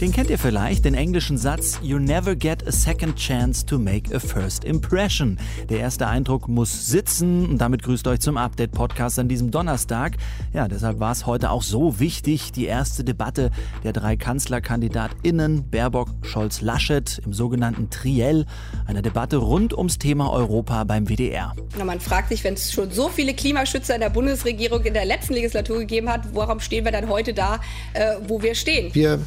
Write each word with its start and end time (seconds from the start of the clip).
Den 0.00 0.12
kennt 0.12 0.30
ihr 0.30 0.38
vielleicht, 0.38 0.86
den 0.86 0.94
englischen 0.94 1.36
Satz 1.36 1.78
You 1.82 1.98
never 1.98 2.34
get 2.34 2.66
a 2.66 2.72
second 2.72 3.16
chance 3.16 3.66
to 3.66 3.78
make 3.78 4.14
a 4.16 4.18
first 4.18 4.64
impression. 4.64 5.38
Der 5.68 5.80
erste 5.80 6.06
Eindruck 6.06 6.48
muss 6.48 6.86
sitzen 6.86 7.46
und 7.46 7.58
damit 7.58 7.82
grüßt 7.82 8.06
euch 8.06 8.20
zum 8.20 8.38
Update-Podcast 8.38 9.18
an 9.18 9.28
diesem 9.28 9.50
Donnerstag. 9.50 10.16
Ja, 10.54 10.68
deshalb 10.68 11.00
war 11.00 11.12
es 11.12 11.26
heute 11.26 11.50
auch 11.50 11.62
so 11.62 12.00
wichtig, 12.00 12.50
die 12.52 12.64
erste 12.64 13.04
Debatte 13.04 13.50
der 13.84 13.92
drei 13.92 14.16
KanzlerkandidatInnen 14.16 15.68
Baerbock, 15.68 16.08
Scholz, 16.22 16.62
Laschet 16.62 17.20
im 17.26 17.34
sogenannten 17.34 17.90
Triell. 17.90 18.46
Eine 18.86 19.02
Debatte 19.02 19.36
rund 19.36 19.76
ums 19.76 19.98
Thema 19.98 20.32
Europa 20.32 20.84
beim 20.84 21.10
WDR. 21.10 21.54
Na, 21.76 21.84
man 21.84 22.00
fragt 22.00 22.30
sich, 22.30 22.42
wenn 22.42 22.54
es 22.54 22.72
schon 22.72 22.90
so 22.90 23.10
viele 23.10 23.34
Klimaschützer 23.34 23.96
in 23.96 24.00
der 24.00 24.08
Bundesregierung 24.08 24.82
in 24.82 24.94
der 24.94 25.04
letzten 25.04 25.34
Legislatur 25.34 25.80
gegeben 25.80 26.08
hat, 26.08 26.22
warum 26.32 26.58
stehen 26.58 26.86
wir 26.86 26.92
dann 26.92 27.10
heute 27.10 27.34
da, 27.34 27.60
äh, 27.92 28.14
wo 28.26 28.40
wir 28.40 28.54
stehen? 28.54 28.94
Wir 28.94 29.20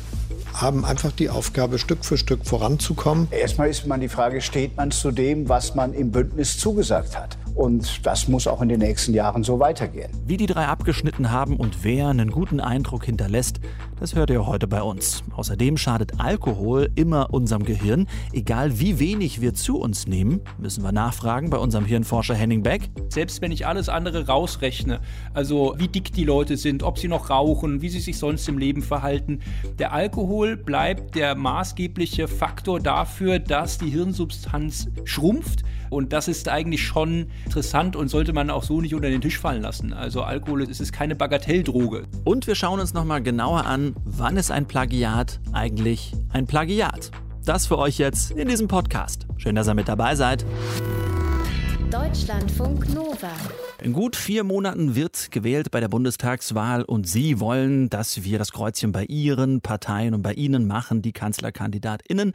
haben 0.64 0.86
einfach 0.86 1.12
die 1.12 1.30
Aufgabe, 1.30 1.78
Stück 1.78 2.04
für 2.06 2.18
Stück 2.18 2.46
voranzukommen. 2.46 3.28
Erstmal 3.30 3.70
ist 3.70 3.86
man 3.86 4.00
die 4.00 4.10
Frage, 4.10 4.42
steht 4.42 4.78
man 4.78 4.90
zu 4.90 5.12
dem, 5.12 5.50
was 5.50 5.76
man 5.76 5.94
im 5.94 6.12
Bündnis 6.12 6.58
zugesagt 6.58 7.18
hat? 7.20 7.38
Und 7.56 8.06
das 8.06 8.28
muss 8.28 8.48
auch 8.48 8.62
in 8.62 8.70
den 8.70 8.80
nächsten 8.80 9.14
Jahren 9.14 9.44
so 9.44 9.60
weitergehen. 9.60 10.10
Wie 10.26 10.38
die 10.38 10.48
drei 10.48 10.66
abgeschnitten 10.66 11.32
haben 11.32 11.58
und 11.58 11.84
wer 11.84 12.08
einen 12.08 12.32
guten 12.32 12.60
Eindruck 12.60 13.06
hinterlässt, 13.06 13.60
das 14.00 14.16
hört 14.16 14.32
ihr 14.32 14.46
heute 14.46 14.68
bei 14.68 14.82
uns. 14.82 15.24
Außerdem 15.36 15.78
schadet 15.78 16.20
Alkohol 16.20 16.90
immer 16.96 17.34
unserem 17.34 17.64
Gehirn. 17.64 18.08
Egal 18.34 18.80
wie 18.80 19.00
wenig 19.00 19.40
wir 19.40 19.54
zu 19.54 19.80
uns 19.80 20.08
nehmen, 20.08 20.42
müssen 20.58 20.84
wir 20.84 20.92
nachfragen 20.92 21.50
bei 21.50 21.58
unserem 21.58 21.86
Hirnforscher 21.86 22.36
Henning 22.36 22.64
Beck. 22.64 22.90
Selbst 23.10 23.42
wenn 23.42 23.52
ich 23.52 23.66
alles 23.66 23.88
andere 23.88 24.28
rausrechne, 24.28 25.00
also 25.34 25.76
wie 25.78 25.88
dick 25.88 26.12
die 26.12 26.26
Leute 26.26 26.58
sind, 26.58 26.84
ob 26.84 26.98
sie 26.98 27.08
noch 27.08 27.30
rauchen, 27.30 27.82
wie 27.82 27.90
sie 27.90 28.00
sich 28.00 28.18
sonst 28.18 28.50
im 28.50 28.58
Leben 28.58 28.82
verhalten, 28.82 29.40
der 29.80 29.94
Alkohol 29.94 30.58
bleibt 30.58 31.16
der 31.16 31.36
maßgebliche 31.36 32.28
Faktor 32.28 32.80
dafür, 32.80 33.40
dass 33.40 33.78
die 33.78 33.90
Hirnsubstanz 33.90 34.90
schrumpft. 35.06 35.64
Und 35.90 36.12
das 36.12 36.28
ist 36.28 36.50
eigentlich 36.50 36.82
schon 36.82 37.28
interessant 37.46 37.96
und 37.96 38.08
sollte 38.08 38.34
man 38.34 38.50
auch 38.50 38.64
so 38.64 38.82
nicht 38.82 38.96
unter 38.96 39.10
den 39.10 39.22
Tisch 39.22 39.40
fallen 39.40 39.62
lassen. 39.62 39.94
Also 39.94 40.24
Alkohol 40.24 40.64
ist, 40.64 40.82
ist 40.82 40.94
keine 40.94 41.16
Bagatelldroge. 41.16 42.04
Und 42.24 42.48
wir 42.48 42.56
schauen 42.56 42.80
uns 42.80 42.94
nochmal 42.94 43.22
genauer 43.22 43.66
an, 43.66 43.96
wann 44.06 44.38
ist 44.38 44.52
ein 44.52 44.68
Plagiat 44.68 45.40
eigentlich 45.52 46.14
ein 46.32 46.48
Plagiat. 46.48 47.12
Das 47.46 47.68
für 47.68 47.78
euch 47.78 47.98
jetzt 47.98 48.32
in 48.32 48.48
diesem 48.48 48.68
Podcast. 48.68 49.28
Schön, 49.38 49.56
dass 49.56 49.68
ihr 49.68 49.74
mit 49.74 49.88
dabei 49.88 50.16
seid. 50.16 50.46
Deutschlandfunk 51.92 52.92
Nova. 52.94 53.30
In 53.84 53.94
gut 53.94 54.16
vier 54.16 54.44
Monaten 54.44 54.96
wird 54.96 55.30
gewählt 55.30 55.70
bei 55.70 55.80
der 55.80 55.90
Bundestagswahl 55.90 56.84
und 56.84 57.08
Sie 57.08 57.40
wollen, 57.40 57.90
dass 57.90 58.24
wir 58.24 58.40
das 58.40 58.52
Kreuzchen 58.52 58.92
bei 58.92 59.04
Ihren 59.04 59.62
Parteien 59.62 60.14
und 60.14 60.22
bei 60.22 60.34
Ihnen 60.34 60.66
machen, 60.66 61.02
die 61.02 61.12
KanzlerkandidatInnen. 61.12 62.34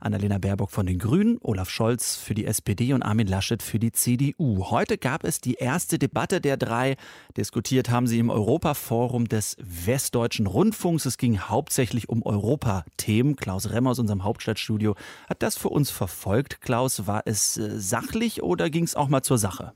Annalena 0.00 0.38
Baerbock 0.38 0.70
von 0.70 0.86
den 0.86 0.98
Grünen, 0.98 1.38
Olaf 1.42 1.68
Scholz 1.68 2.16
für 2.16 2.34
die 2.34 2.46
SPD 2.46 2.94
und 2.94 3.02
Armin 3.02 3.26
Laschet 3.26 3.62
für 3.62 3.78
die 3.78 3.92
CDU. 3.92 4.70
Heute 4.70 4.96
gab 4.96 5.24
es 5.24 5.40
die 5.40 5.54
erste 5.54 5.98
Debatte 5.98 6.40
der 6.40 6.56
drei. 6.56 6.96
Diskutiert 7.36 7.90
haben 7.90 8.06
sie 8.06 8.18
im 8.18 8.30
Europaforum 8.30 9.28
des 9.28 9.56
Westdeutschen 9.60 10.46
Rundfunks. 10.46 11.04
Es 11.04 11.18
ging 11.18 11.38
hauptsächlich 11.38 12.08
um 12.08 12.22
Europathemen. 12.22 13.36
Klaus 13.36 13.70
Remmer 13.70 13.90
aus 13.90 13.98
unserem 13.98 14.24
Hauptstadtstudio 14.24 14.96
hat 15.28 15.42
das 15.42 15.56
für 15.56 15.68
uns 15.68 15.90
verfolgt. 15.90 16.62
Klaus, 16.62 17.06
war 17.06 17.22
es 17.26 17.58
äh, 17.58 17.78
sachlich 17.78 18.42
oder 18.42 18.70
ging 18.70 18.84
es 18.84 18.96
auch 18.96 19.08
mal 19.08 19.22
zur 19.22 19.38
Sache? 19.38 19.74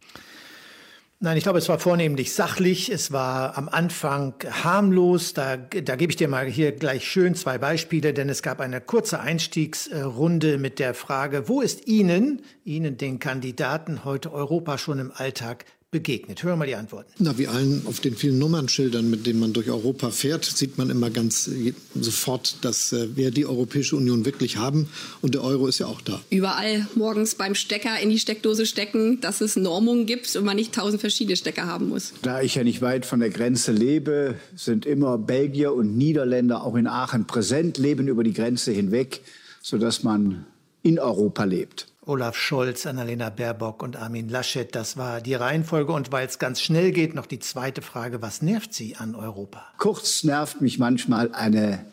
Nein, 1.24 1.38
ich 1.38 1.42
glaube, 1.44 1.58
es 1.58 1.70
war 1.70 1.78
vornehmlich 1.78 2.34
sachlich. 2.34 2.90
Es 2.90 3.10
war 3.10 3.56
am 3.56 3.70
Anfang 3.70 4.34
harmlos. 4.62 5.32
Da, 5.32 5.56
da 5.56 5.96
gebe 5.96 6.12
ich 6.12 6.16
dir 6.16 6.28
mal 6.28 6.44
hier 6.44 6.72
gleich 6.72 7.08
schön 7.08 7.34
zwei 7.34 7.56
Beispiele, 7.56 8.12
denn 8.12 8.28
es 8.28 8.42
gab 8.42 8.60
eine 8.60 8.82
kurze 8.82 9.20
Einstiegsrunde 9.20 10.58
mit 10.58 10.78
der 10.78 10.92
Frage, 10.92 11.48
wo 11.48 11.62
ist 11.62 11.88
Ihnen, 11.88 12.42
Ihnen 12.66 12.98
den 12.98 13.20
Kandidaten 13.20 14.04
heute 14.04 14.34
Europa 14.34 14.76
schon 14.76 14.98
im 14.98 15.12
Alltag 15.14 15.64
begegnet? 15.94 16.42
Hören 16.42 16.54
wir 16.54 16.56
mal 16.56 16.66
die 16.66 16.74
Antworten. 16.74 17.08
Na, 17.20 17.38
wie 17.38 17.46
allen 17.46 17.86
auf 17.86 18.00
den 18.00 18.16
vielen 18.16 18.36
Nummernschildern, 18.40 19.08
mit 19.08 19.26
denen 19.26 19.38
man 19.38 19.52
durch 19.52 19.70
Europa 19.70 20.10
fährt, 20.10 20.44
sieht 20.44 20.76
man 20.76 20.90
immer 20.90 21.08
ganz 21.08 21.48
sofort, 21.94 22.56
dass 22.62 22.92
äh, 22.92 23.16
wir 23.16 23.30
die 23.30 23.46
Europäische 23.46 23.94
Union 23.94 24.24
wirklich 24.24 24.56
haben. 24.56 24.88
Und 25.22 25.34
der 25.34 25.44
Euro 25.44 25.68
ist 25.68 25.78
ja 25.78 25.86
auch 25.86 26.00
da. 26.00 26.20
Überall 26.30 26.88
morgens 26.96 27.36
beim 27.36 27.54
Stecker 27.54 28.00
in 28.00 28.10
die 28.10 28.18
Steckdose 28.18 28.66
stecken, 28.66 29.20
dass 29.20 29.40
es 29.40 29.54
Normungen 29.54 30.06
gibt 30.06 30.34
und 30.34 30.44
man 30.44 30.56
nicht 30.56 30.74
tausend 30.74 31.00
verschiedene 31.00 31.36
Stecker 31.36 31.66
haben 31.66 31.90
muss. 31.90 32.12
Da 32.22 32.42
ich 32.42 32.56
ja 32.56 32.64
nicht 32.64 32.82
weit 32.82 33.06
von 33.06 33.20
der 33.20 33.30
Grenze 33.30 33.70
lebe, 33.70 34.34
sind 34.56 34.86
immer 34.86 35.16
Belgier 35.16 35.72
und 35.74 35.96
Niederländer 35.96 36.64
auch 36.64 36.74
in 36.74 36.88
Aachen 36.88 37.28
präsent, 37.28 37.78
leben 37.78 38.08
über 38.08 38.24
die 38.24 38.32
Grenze 38.32 38.72
hinweg, 38.72 39.20
sodass 39.62 40.02
man 40.02 40.44
in 40.82 40.98
Europa 40.98 41.44
lebt. 41.44 41.86
Olaf 42.06 42.36
Scholz, 42.36 42.86
Annalena 42.86 43.30
Baerbock 43.30 43.82
und 43.82 43.96
Armin 43.96 44.28
Laschet. 44.28 44.74
Das 44.74 44.96
war 44.96 45.20
die 45.20 45.34
Reihenfolge. 45.34 45.92
Und 45.92 46.12
weil 46.12 46.26
es 46.26 46.38
ganz 46.38 46.60
schnell 46.60 46.92
geht, 46.92 47.14
noch 47.14 47.26
die 47.26 47.38
zweite 47.38 47.82
Frage. 47.82 48.20
Was 48.20 48.42
nervt 48.42 48.74
Sie 48.74 48.96
an 48.96 49.14
Europa? 49.14 49.64
Kurz 49.78 50.24
nervt 50.24 50.60
mich 50.60 50.78
manchmal 50.78 51.32
eine 51.34 51.84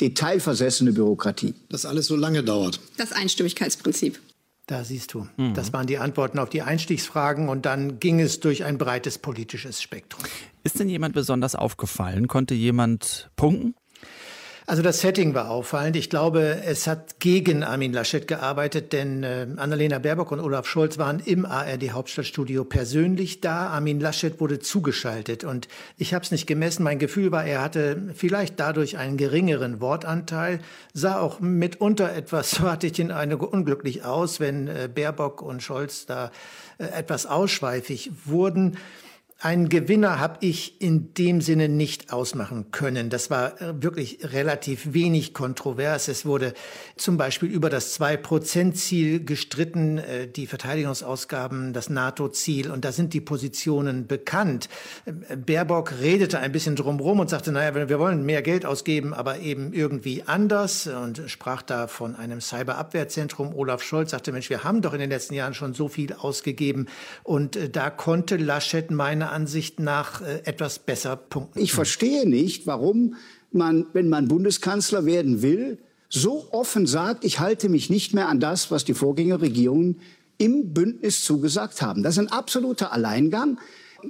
detailversessene 0.00 0.92
Bürokratie. 0.92 1.54
Dass 1.68 1.86
alles 1.86 2.06
so 2.06 2.16
lange 2.16 2.42
dauert. 2.42 2.80
Das 2.96 3.12
Einstimmigkeitsprinzip. 3.12 4.20
Da 4.66 4.84
siehst 4.84 5.14
du. 5.14 5.26
Mhm. 5.36 5.54
Das 5.54 5.72
waren 5.72 5.86
die 5.86 5.98
Antworten 5.98 6.38
auf 6.38 6.48
die 6.48 6.62
Einstiegsfragen 6.62 7.48
und 7.48 7.66
dann 7.66 7.98
ging 7.98 8.20
es 8.20 8.40
durch 8.40 8.64
ein 8.64 8.78
breites 8.78 9.18
politisches 9.18 9.82
Spektrum. 9.82 10.24
Ist 10.62 10.78
denn 10.78 10.88
jemand 10.88 11.14
besonders 11.14 11.54
aufgefallen? 11.54 12.28
Konnte 12.28 12.54
jemand 12.54 13.30
punkten? 13.36 13.74
Also 14.70 14.82
das 14.82 15.00
Setting 15.00 15.34
war 15.34 15.50
auffallend. 15.50 15.96
Ich 15.96 16.10
glaube, 16.10 16.62
es 16.64 16.86
hat 16.86 17.18
gegen 17.18 17.64
Armin 17.64 17.92
Laschet 17.92 18.28
gearbeitet, 18.28 18.92
denn 18.92 19.24
äh, 19.24 19.48
Annalena 19.56 19.98
Baerbock 19.98 20.30
und 20.30 20.38
Olaf 20.38 20.64
Scholz 20.68 20.96
waren 20.96 21.18
im 21.18 21.44
ARD 21.44 21.90
Hauptstadtstudio 21.90 22.62
persönlich 22.62 23.40
da. 23.40 23.66
Armin 23.70 23.98
Laschet 23.98 24.38
wurde 24.38 24.60
zugeschaltet 24.60 25.42
und 25.42 25.66
ich 25.96 26.14
habe 26.14 26.24
es 26.24 26.30
nicht 26.30 26.46
gemessen. 26.46 26.84
Mein 26.84 27.00
Gefühl 27.00 27.32
war, 27.32 27.44
er 27.44 27.62
hatte 27.62 28.14
vielleicht 28.14 28.60
dadurch 28.60 28.96
einen 28.96 29.16
geringeren 29.16 29.80
Wortanteil, 29.80 30.60
sah 30.94 31.18
auch 31.18 31.40
mitunter 31.40 32.14
etwas, 32.14 32.50
so 32.52 32.70
hatte 32.70 32.86
ich 32.86 32.92
den 32.92 33.10
Eindruck, 33.10 33.52
unglücklich 33.52 34.04
aus, 34.04 34.38
wenn 34.38 34.68
äh, 34.68 34.88
Baerbock 34.94 35.42
und 35.42 35.64
Scholz 35.64 36.06
da 36.06 36.30
äh, 36.78 36.84
etwas 36.84 37.26
ausschweifig 37.26 38.12
wurden. 38.24 38.76
Einen 39.42 39.70
Gewinner 39.70 40.20
habe 40.20 40.36
ich 40.40 40.82
in 40.82 41.14
dem 41.14 41.40
Sinne 41.40 41.70
nicht 41.70 42.12
ausmachen 42.12 42.72
können. 42.72 43.08
Das 43.08 43.30
war 43.30 43.58
äh, 43.62 43.82
wirklich 43.82 44.18
relativ 44.22 44.92
wenig 44.92 45.32
kontrovers. 45.32 46.08
Es 46.08 46.26
wurde 46.26 46.52
zum 46.96 47.16
Beispiel 47.16 47.48
über 47.48 47.70
das 47.70 47.94
Zwei-Prozent-Ziel 47.94 49.24
gestritten, 49.24 49.96
äh, 49.96 50.28
die 50.28 50.46
Verteidigungsausgaben, 50.46 51.72
das 51.72 51.88
NATO-Ziel. 51.88 52.70
Und 52.70 52.84
da 52.84 52.92
sind 52.92 53.14
die 53.14 53.22
Positionen 53.22 54.06
bekannt. 54.06 54.68
Äh, 55.06 55.36
Baerbock 55.36 55.94
redete 56.02 56.38
ein 56.38 56.52
bisschen 56.52 56.76
drumherum 56.76 57.20
und 57.20 57.30
sagte, 57.30 57.50
naja, 57.50 57.88
wir 57.88 57.98
wollen 57.98 58.26
mehr 58.26 58.42
Geld 58.42 58.66
ausgeben, 58.66 59.14
aber 59.14 59.38
eben 59.38 59.72
irgendwie 59.72 60.22
anders 60.26 60.86
und 60.86 61.22
sprach 61.28 61.62
da 61.62 61.86
von 61.86 62.14
einem 62.14 62.42
Cyberabwehrzentrum. 62.42 63.54
Olaf 63.54 63.82
Scholz 63.82 64.10
sagte, 64.10 64.32
Mensch, 64.32 64.50
wir 64.50 64.64
haben 64.64 64.82
doch 64.82 64.92
in 64.92 65.00
den 65.00 65.08
letzten 65.08 65.32
Jahren 65.32 65.54
schon 65.54 65.72
so 65.72 65.88
viel 65.88 66.12
ausgegeben. 66.12 66.88
Und 67.22 67.58
da 67.72 67.88
konnte 67.88 68.36
Laschet 68.36 68.90
meine 68.90 69.29
Ansicht 69.30 69.80
nach 69.80 70.20
äh, 70.20 70.42
etwas 70.44 70.78
besser 70.78 71.16
punkten. 71.16 71.60
Ich 71.60 71.72
verstehe 71.72 72.28
nicht, 72.28 72.66
warum 72.66 73.16
man, 73.52 73.86
wenn 73.92 74.08
man 74.08 74.28
Bundeskanzler 74.28 75.06
werden 75.06 75.42
will, 75.42 75.78
so 76.08 76.48
offen 76.50 76.86
sagt, 76.86 77.24
ich 77.24 77.38
halte 77.40 77.68
mich 77.68 77.88
nicht 77.88 78.14
mehr 78.14 78.28
an 78.28 78.40
das, 78.40 78.70
was 78.70 78.84
die 78.84 78.94
Vorgängerregierungen 78.94 80.00
im 80.38 80.72
Bündnis 80.72 81.22
zugesagt 81.24 81.82
haben. 81.82 82.02
Das 82.02 82.14
ist 82.14 82.18
ein 82.18 82.32
absoluter 82.32 82.92
Alleingang. 82.92 83.58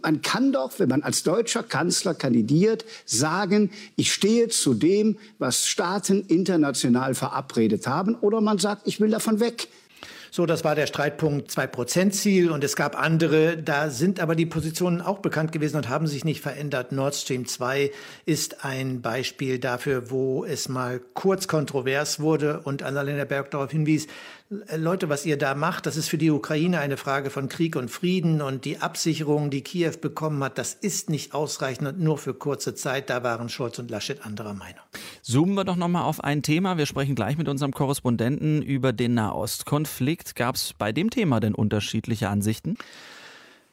Man 0.02 0.22
kann 0.22 0.52
doch, 0.52 0.78
wenn 0.78 0.88
man 0.88 1.02
als 1.02 1.24
deutscher 1.24 1.64
Kanzler 1.64 2.14
kandidiert, 2.14 2.84
sagen, 3.04 3.70
ich 3.96 4.12
stehe 4.12 4.48
zu 4.48 4.74
dem, 4.74 5.18
was 5.38 5.66
Staaten 5.66 6.24
international 6.26 7.14
verabredet 7.14 7.86
haben, 7.86 8.14
oder 8.14 8.40
man 8.40 8.58
sagt, 8.58 8.86
ich 8.86 9.00
will 9.00 9.10
davon 9.10 9.40
weg. 9.40 9.68
So, 10.32 10.46
das 10.46 10.62
war 10.62 10.76
der 10.76 10.86
Streitpunkt 10.86 11.50
2-Prozent-Ziel 11.50 12.50
und 12.50 12.62
es 12.62 12.76
gab 12.76 12.96
andere, 12.96 13.56
da 13.56 13.90
sind 13.90 14.20
aber 14.20 14.36
die 14.36 14.46
Positionen 14.46 15.00
auch 15.00 15.18
bekannt 15.18 15.50
gewesen 15.50 15.76
und 15.76 15.88
haben 15.88 16.06
sich 16.06 16.24
nicht 16.24 16.40
verändert. 16.40 16.92
Nord 16.92 17.16
Stream 17.16 17.46
2 17.46 17.90
ist 18.26 18.64
ein 18.64 19.02
Beispiel 19.02 19.58
dafür, 19.58 20.10
wo 20.10 20.44
es 20.44 20.68
mal 20.68 21.00
kurz 21.14 21.48
kontrovers 21.48 22.20
wurde 22.20 22.60
und 22.60 22.84
Annalena 22.84 23.24
Berg 23.24 23.50
darauf 23.50 23.72
hinwies, 23.72 24.06
Leute, 24.76 25.08
was 25.08 25.26
ihr 25.26 25.38
da 25.38 25.54
macht, 25.54 25.86
das 25.86 25.96
ist 25.96 26.08
für 26.08 26.18
die 26.18 26.32
Ukraine 26.32 26.80
eine 26.80 26.96
Frage 26.96 27.30
von 27.30 27.48
Krieg 27.48 27.76
und 27.76 27.88
Frieden 27.88 28.42
und 28.42 28.64
die 28.64 28.78
Absicherung, 28.78 29.48
die 29.48 29.62
Kiew 29.62 29.92
bekommen 30.00 30.42
hat, 30.42 30.58
das 30.58 30.74
ist 30.74 31.08
nicht 31.08 31.34
ausreichend 31.34 31.86
und 31.86 32.00
nur 32.00 32.18
für 32.18 32.34
kurze 32.34 32.74
Zeit. 32.74 33.10
Da 33.10 33.22
waren 33.22 33.48
Scholz 33.48 33.78
und 33.78 33.92
Laschet 33.92 34.26
anderer 34.26 34.54
Meinung. 34.54 34.82
Zoomen 35.22 35.54
wir 35.54 35.62
doch 35.62 35.76
noch 35.76 35.86
mal 35.86 36.02
auf 36.02 36.24
ein 36.24 36.42
Thema. 36.42 36.78
Wir 36.78 36.86
sprechen 36.86 37.14
gleich 37.14 37.38
mit 37.38 37.48
unserem 37.48 37.70
Korrespondenten 37.70 38.60
über 38.60 38.92
den 38.92 39.14
Nahostkonflikt. 39.14 40.34
Gab 40.34 40.56
es 40.56 40.74
bei 40.76 40.90
dem 40.90 41.10
Thema 41.10 41.38
denn 41.38 41.54
unterschiedliche 41.54 42.28
Ansichten? 42.28 42.76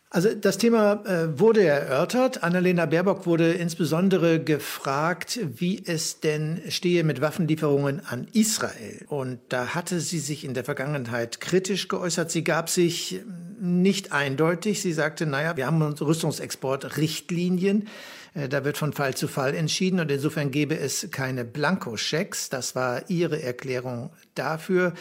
Also 0.09 0.33
das 0.33 0.57
Thema 0.57 1.03
äh, 1.05 1.37
wurde 1.37 1.65
erörtert. 1.65 2.41
Annalena 2.41 2.85
Baerbock 2.85 3.25
wurde 3.25 3.51
insbesondere 3.51 4.41
gefragt, 4.41 5.37
wie 5.43 5.83
es 5.85 6.21
denn 6.21 6.61
stehe 6.69 7.03
mit 7.03 7.19
Waffenlieferungen 7.19 8.01
an 8.05 8.25
Israel. 8.31 9.05
Und 9.09 9.39
da 9.49 9.75
hatte 9.75 9.99
sie 9.99 10.19
sich 10.19 10.45
in 10.45 10.53
der 10.53 10.63
Vergangenheit 10.63 11.41
kritisch 11.41 11.89
geäußert. 11.89 12.31
Sie 12.31 12.45
gab 12.45 12.69
sich 12.69 13.19
nicht 13.59 14.13
eindeutig. 14.13 14.81
Sie 14.81 14.93
sagte, 14.93 15.25
naja, 15.25 15.57
wir 15.57 15.67
haben 15.67 15.81
Rüstungsexportrichtlinien. 15.81 17.89
Äh, 18.33 18.47
da 18.47 18.63
wird 18.63 18.77
von 18.77 18.93
Fall 18.93 19.15
zu 19.15 19.27
Fall 19.27 19.55
entschieden 19.55 19.99
und 19.99 20.09
insofern 20.09 20.51
gäbe 20.51 20.79
es 20.79 21.09
keine 21.11 21.43
Blankoschecks. 21.43 22.49
Das 22.49 22.75
war 22.75 23.09
ihre 23.09 23.41
Erklärung 23.41 24.11
dafür. 24.35 24.93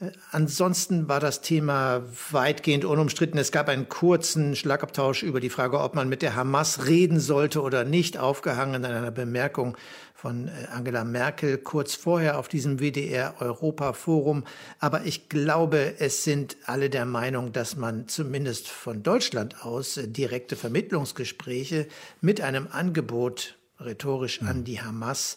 Äh, 0.00 0.10
ansonsten 0.30 1.08
war 1.08 1.20
das 1.20 1.40
Thema 1.40 2.02
weitgehend 2.30 2.84
unumstritten. 2.84 3.38
Es 3.38 3.52
gab 3.52 3.68
einen 3.68 3.88
kurzen 3.88 4.56
Schlagabtausch 4.56 5.22
über 5.22 5.40
die 5.40 5.50
Frage, 5.50 5.80
ob 5.80 5.94
man 5.94 6.08
mit 6.08 6.22
der 6.22 6.34
Hamas 6.34 6.86
reden 6.86 7.20
sollte 7.20 7.62
oder 7.62 7.84
nicht, 7.84 8.18
aufgehangen 8.18 8.84
an 8.84 8.92
einer 8.92 9.10
Bemerkung 9.10 9.76
von 10.14 10.48
äh, 10.48 10.50
Angela 10.72 11.04
Merkel 11.04 11.58
kurz 11.58 11.94
vorher 11.94 12.38
auf 12.38 12.48
diesem 12.48 12.78
WDR 12.80 13.34
Europa 13.40 13.92
Forum. 13.92 14.44
Aber 14.78 15.04
ich 15.04 15.28
glaube, 15.28 15.94
es 15.98 16.24
sind 16.24 16.56
alle 16.66 16.90
der 16.90 17.04
Meinung, 17.04 17.52
dass 17.52 17.76
man 17.76 18.08
zumindest 18.08 18.68
von 18.68 19.02
Deutschland 19.02 19.64
aus 19.64 19.96
äh, 19.96 20.08
direkte 20.08 20.56
Vermittlungsgespräche 20.56 21.86
mit 22.20 22.40
einem 22.40 22.68
Angebot 22.70 23.58
rhetorisch 23.80 24.40
an 24.42 24.58
hm. 24.58 24.64
die 24.64 24.80
Hamas 24.80 25.36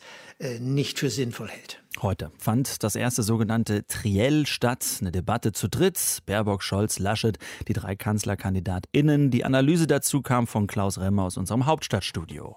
nicht 0.59 0.99
für 0.99 1.09
sinnvoll 1.09 1.47
hält. 1.47 1.81
Heute 2.01 2.31
fand 2.37 2.83
das 2.83 2.95
erste 2.95 3.23
sogenannte 3.23 3.87
Triell 3.87 4.45
statt, 4.45 4.85
eine 5.01 5.11
Debatte 5.11 5.51
zu 5.51 5.67
dritt. 5.67 6.19
Baerbock, 6.27 6.61
Scholz, 6.61 6.99
Laschet, 6.99 7.39
die 7.67 7.73
drei 7.73 7.95
KanzlerkandidatInnen. 7.95 9.31
Die 9.31 9.43
Analyse 9.43 9.87
dazu 9.87 10.21
kam 10.21 10.45
von 10.45 10.67
Klaus 10.67 10.99
Remmer 10.99 11.23
aus 11.23 11.37
unserem 11.37 11.65
Hauptstadtstudio. 11.65 12.55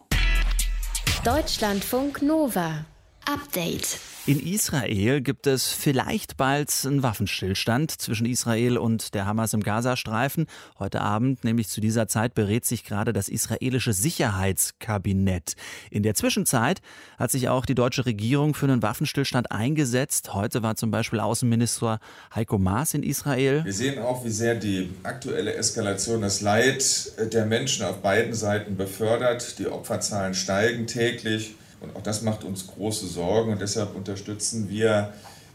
Deutschlandfunk 1.25 2.21
Nova. 2.21 2.85
Update. 3.33 4.01
In 4.27 4.41
Israel 4.41 5.21
gibt 5.21 5.47
es 5.47 5.69
vielleicht 5.69 6.37
bald 6.37 6.71
einen 6.85 7.03
Waffenstillstand 7.03 7.91
zwischen 7.91 8.27
Israel 8.27 8.77
und 8.77 9.15
der 9.15 9.25
Hamas 9.25 9.55
im 9.55 9.63
Gazastreifen. 9.63 10.47
Heute 10.79 11.01
Abend, 11.01 11.45
nämlich 11.45 11.69
zu 11.69 11.81
dieser 11.81 12.09
Zeit, 12.09 12.35
berät 12.35 12.67
sich 12.67 12.85
gerade 12.85 13.13
das 13.13 13.29
israelische 13.29 13.93
Sicherheitskabinett. 13.93 15.55
In 15.91 16.03
der 16.03 16.15
Zwischenzeit 16.15 16.81
hat 17.19 17.31
sich 17.31 17.49
auch 17.49 17.65
die 17.65 17.75
deutsche 17.75 18.05
Regierung 18.05 18.55
für 18.55 18.67
einen 18.67 18.83
Waffenstillstand 18.83 19.53
eingesetzt. 19.53 20.35
Heute 20.35 20.63
war 20.63 20.75
zum 20.75 20.91
Beispiel 20.91 21.21
Außenminister 21.21 22.01
Heiko 22.35 22.59
Maas 22.59 22.95
in 22.95 23.05
Israel. 23.05 23.65
Wir 23.65 23.73
sehen 23.73 24.01
auch, 24.01 24.25
wie 24.25 24.31
sehr 24.31 24.57
die 24.57 24.91
aktuelle 25.05 25.55
Eskalation 25.55 26.21
das 26.21 26.41
Leid 26.41 27.33
der 27.33 27.47
Menschen 27.47 27.87
auf 27.87 28.03
beiden 28.03 28.35
Seiten 28.35 28.77
befördert. 28.77 29.59
Die 29.61 29.69
Opferzahlen 29.69 30.35
steigen 30.35 30.87
täglich. 30.87 31.55
Und 31.81 31.97
auch 31.97 32.03
das 32.03 32.23
macht 32.23 32.45
uns 32.45 32.67
große 32.67 33.07
Sorgen 33.07 33.53
und 33.53 33.61
deshalb 33.61 33.95
unterstützen 33.97 34.69
wir 34.69 35.13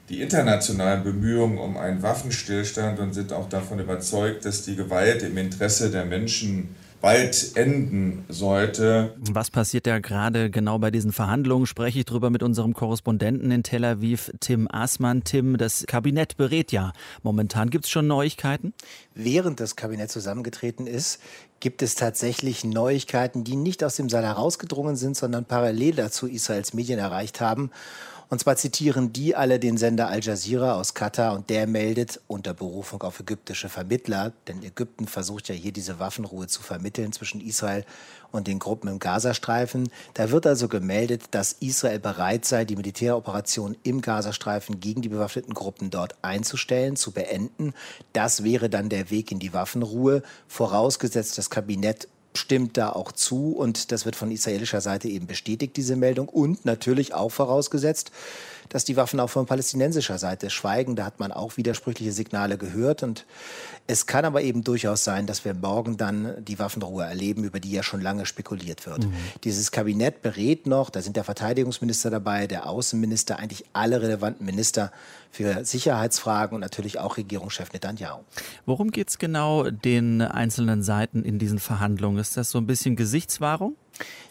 die 0.09 0.21
internationalen 0.21 1.03
Bemühungen 1.03 1.57
um 1.57 1.77
einen 1.77 2.03
Waffenstillstand 2.03 2.99
und 2.99 3.13
sind 3.13 3.33
auch 3.33 3.49
davon 3.49 3.79
überzeugt, 3.79 4.45
dass 4.45 4.63
die 4.63 4.75
Gewalt 4.75 5.23
im 5.23 5.37
Interesse 5.37 5.89
der 5.89 6.05
Menschen 6.05 6.75
bald 7.05 7.55
enden 7.55 8.25
sollte. 8.29 9.13
Was 9.19 9.51
passiert 9.51 9.85
da 9.85 9.99
gerade 9.99 10.49
genau 10.49 10.79
bei 10.79 10.89
diesen 10.89 11.11
Verhandlungen? 11.11 11.67
Spreche 11.67 11.99
ich 11.99 12.05
darüber 12.05 12.31
mit 12.31 12.41
unserem 12.41 12.73
Korrespondenten 12.73 13.51
in 13.51 13.61
Tel 13.61 13.85
Aviv, 13.85 14.31
Tim 14.39 14.67
Aßmann. 14.67 15.23
Tim, 15.23 15.57
das 15.57 15.85
Kabinett 15.87 16.35
berät 16.35 16.71
ja 16.71 16.93
momentan. 17.21 17.69
Gibt 17.69 17.85
es 17.85 17.91
schon 17.91 18.07
Neuigkeiten? 18.07 18.73
Während 19.13 19.59
das 19.59 19.75
Kabinett 19.75 20.09
zusammengetreten 20.09 20.87
ist, 20.87 21.21
gibt 21.59 21.81
es 21.81 21.95
tatsächlich 21.95 22.63
Neuigkeiten, 22.63 23.43
die 23.43 23.55
nicht 23.55 23.83
aus 23.83 23.95
dem 23.95 24.09
Saal 24.09 24.25
herausgedrungen 24.25 24.95
sind, 24.95 25.17
sondern 25.17 25.45
parallel 25.45 25.95
dazu 25.95 26.27
Israels 26.27 26.73
Medien 26.73 26.99
erreicht 26.99 27.41
haben. 27.41 27.71
Und 28.29 28.39
zwar 28.39 28.55
zitieren 28.55 29.13
die 29.13 29.35
alle 29.35 29.59
den 29.59 29.77
Sender 29.77 30.07
Al 30.07 30.23
Jazeera 30.23 30.75
aus 30.75 30.93
Katar 30.93 31.33
und 31.35 31.49
der 31.49 31.67
meldet 31.67 32.19
unter 32.27 32.53
Berufung 32.53 33.03
auf 33.03 33.19
ägyptische 33.19 33.69
Vermittler, 33.69 34.33
denn 34.47 34.63
Ägypten 34.63 35.07
versucht 35.07 35.47
ja 35.49 35.55
hier 35.55 35.71
diese 35.71 35.99
Waffenruhe 35.99 36.47
zu 36.47 36.63
vermitteln 36.63 37.11
zwischen 37.11 37.39
Israel 37.41 37.85
und 38.31 38.47
den 38.47 38.59
Gruppen 38.59 38.89
im 38.89 38.99
Gazastreifen. 38.99 39.89
Da 40.15 40.31
wird 40.31 40.47
also 40.47 40.67
gemeldet, 40.67 41.23
dass 41.31 41.53
Israel 41.53 41.99
bereit 41.99 42.45
sei, 42.45 42.65
die 42.65 42.75
Militäroperation 42.75 43.77
im 43.83 44.01
Gazastreifen 44.01 44.79
gegen 44.79 45.01
die 45.01 45.09
bewaffneten 45.09 45.53
Gruppen 45.53 45.89
dort 45.91 46.15
einzustellen, 46.21 46.95
zu 46.95 47.11
beenden. 47.11 47.73
Das 48.13 48.43
wäre 48.43 48.69
dann 48.69 48.89
der 48.89 49.11
Weg 49.11 49.31
in 49.31 49.39
die 49.39 49.53
Waffenruhe, 49.53 50.23
vorausgesetzt 50.47 51.37
das 51.37 51.49
Kabinett 51.49 52.07
stimmt 52.37 52.77
da 52.77 52.89
auch 52.89 53.11
zu 53.11 53.53
und 53.53 53.91
das 53.91 54.05
wird 54.05 54.15
von 54.15 54.31
israelischer 54.31 54.81
Seite 54.81 55.07
eben 55.07 55.27
bestätigt, 55.27 55.77
diese 55.77 55.95
Meldung. 55.95 56.29
Und 56.29 56.65
natürlich 56.65 57.13
auch 57.13 57.29
vorausgesetzt, 57.31 58.11
dass 58.69 58.85
die 58.85 58.95
Waffen 58.95 59.19
auch 59.19 59.29
von 59.29 59.45
palästinensischer 59.45 60.17
Seite 60.17 60.49
schweigen. 60.49 60.95
Da 60.95 61.05
hat 61.05 61.19
man 61.19 61.31
auch 61.31 61.57
widersprüchliche 61.57 62.11
Signale 62.11 62.57
gehört. 62.57 63.03
Und 63.03 63.25
es 63.87 64.05
kann 64.05 64.25
aber 64.25 64.41
eben 64.41 64.63
durchaus 64.63 65.03
sein, 65.03 65.27
dass 65.27 65.45
wir 65.45 65.53
morgen 65.53 65.97
dann 65.97 66.43
die 66.43 66.59
Waffenruhe 66.59 67.03
erleben, 67.03 67.43
über 67.43 67.59
die 67.59 67.71
ja 67.71 67.83
schon 67.83 68.01
lange 68.01 68.25
spekuliert 68.25 68.85
wird. 68.85 69.05
Mhm. 69.05 69.13
Dieses 69.43 69.71
Kabinett 69.71 70.21
berät 70.21 70.67
noch, 70.67 70.89
da 70.89 71.01
sind 71.01 71.15
der 71.15 71.23
Verteidigungsminister 71.23 72.09
dabei, 72.09 72.47
der 72.47 72.67
Außenminister, 72.67 73.39
eigentlich 73.39 73.65
alle 73.73 74.01
relevanten 74.01 74.45
Minister 74.45 74.91
für 75.31 75.65
Sicherheitsfragen 75.65 76.55
und 76.55 76.61
natürlich 76.61 76.99
auch 76.99 77.17
Regierungschef 77.17 77.73
Netanyahu. 77.73 78.21
Worum 78.65 78.91
geht 78.91 79.09
es 79.09 79.17
genau 79.17 79.69
den 79.69 80.21
einzelnen 80.21 80.81
Seiten 80.81 81.23
in 81.23 81.39
diesen 81.39 81.59
Verhandlungen? 81.59 82.17
Ist 82.19 82.37
das 82.37 82.51
so 82.51 82.57
ein 82.57 82.67
bisschen 82.67 82.95
Gesichtswahrung? 82.95 83.75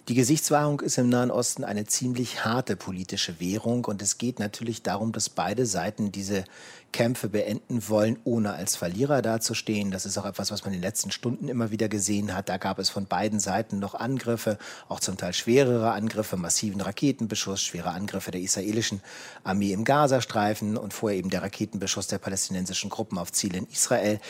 Die 0.09 0.15
Gesichtswahrung 0.15 0.81
ist 0.81 0.99
im 0.99 1.09
Nahen 1.09 1.31
Osten 1.31 1.65
eine 1.65 1.87
ziemlich 1.87 2.45
harte 2.45 2.77
politische 2.77 3.41
Währung 3.41 3.87
und 3.87 4.03
es 4.03 4.19
geht 4.19 4.39
natürlich 4.39 4.83
darum, 4.83 5.13
dass 5.13 5.31
beide 5.31 5.65
Seiten 5.65 6.13
diese 6.13 6.45
Kämpfe 6.93 7.31
beenden 7.31 7.89
wollen, 7.89 8.19
ohne 8.25 8.53
als 8.53 8.77
Verlierer 8.77 9.23
dazustehen. 9.23 9.91
Das 9.91 10.05
ist 10.05 10.19
auch 10.19 10.27
etwas, 10.27 10.51
was 10.51 10.63
man 10.63 10.75
in 10.75 10.81
den 10.81 10.87
letzten 10.87 11.11
Stunden 11.11 11.49
immer 11.49 11.71
wieder 11.71 11.89
gesehen 11.89 12.35
hat. 12.35 12.51
Da 12.51 12.59
gab 12.59 12.79
es 12.79 12.91
von 12.91 13.07
beiden 13.07 13.41
Seiten 13.41 13.79
noch 13.79 13.95
Angriffe, 13.95 14.59
auch 14.91 15.01
zum 15.01 15.17
Teil 15.17 15.33
schwerere 15.33 15.93
Angriffe, 15.93 16.37
massiven 16.37 16.83
Raketenbeschuss, 16.83 17.63
schwere 17.63 17.91
Angriffe 17.91 18.31
der 18.31 18.43
israelischen 18.43 19.01
Armee 19.43 19.73
im 19.73 19.85
Gazastreifen 19.85 20.77
und 20.77 20.93
vorher 20.93 21.19
eben 21.19 21.31
der 21.31 21.43
Raketenbeschuss 21.43 22.09
der 22.09 22.19
palästinensischen 22.19 22.91
Gruppen 22.91 23.17
auf 23.17 23.33
Ziele 23.33 23.57
in 23.57 23.67
Israel 23.69 24.21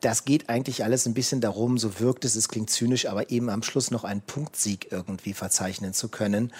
das 0.00 0.24
geht 0.24 0.48
eigentlich 0.48 0.84
alles 0.84 1.06
ein 1.06 1.14
bisschen 1.14 1.40
darum, 1.40 1.78
so 1.78 1.98
wirkt 2.00 2.24
es, 2.24 2.36
es 2.36 2.48
klingt 2.48 2.70
zynisch, 2.70 3.06
aber 3.06 3.30
eben 3.30 3.50
am 3.50 3.62
Schluss 3.62 3.90
noch 3.90 4.04
einen 4.04 4.20
Punktsieg 4.20 4.92
irgendwie 4.92 5.32
verzeichnen 5.32 5.92
zu 5.92 6.08
können. 6.08 6.52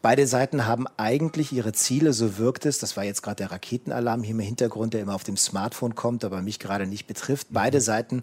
Beide 0.00 0.26
Seiten 0.26 0.64
haben 0.66 0.86
eigentlich 0.96 1.52
ihre 1.52 1.72
Ziele, 1.72 2.12
so 2.12 2.38
wirkt 2.38 2.66
es. 2.66 2.78
Das 2.78 2.96
war 2.96 3.04
jetzt 3.04 3.22
gerade 3.22 3.36
der 3.36 3.50
Raketenalarm 3.50 4.22
hier 4.22 4.34
im 4.34 4.40
Hintergrund, 4.40 4.94
der 4.94 5.02
immer 5.02 5.14
auf 5.14 5.24
dem 5.24 5.36
Smartphone 5.36 5.96
kommt, 5.96 6.24
aber 6.24 6.40
mich 6.40 6.60
gerade 6.60 6.86
nicht 6.86 7.06
betrifft. 7.06 7.48
Beide 7.50 7.80
Seiten 7.80 8.22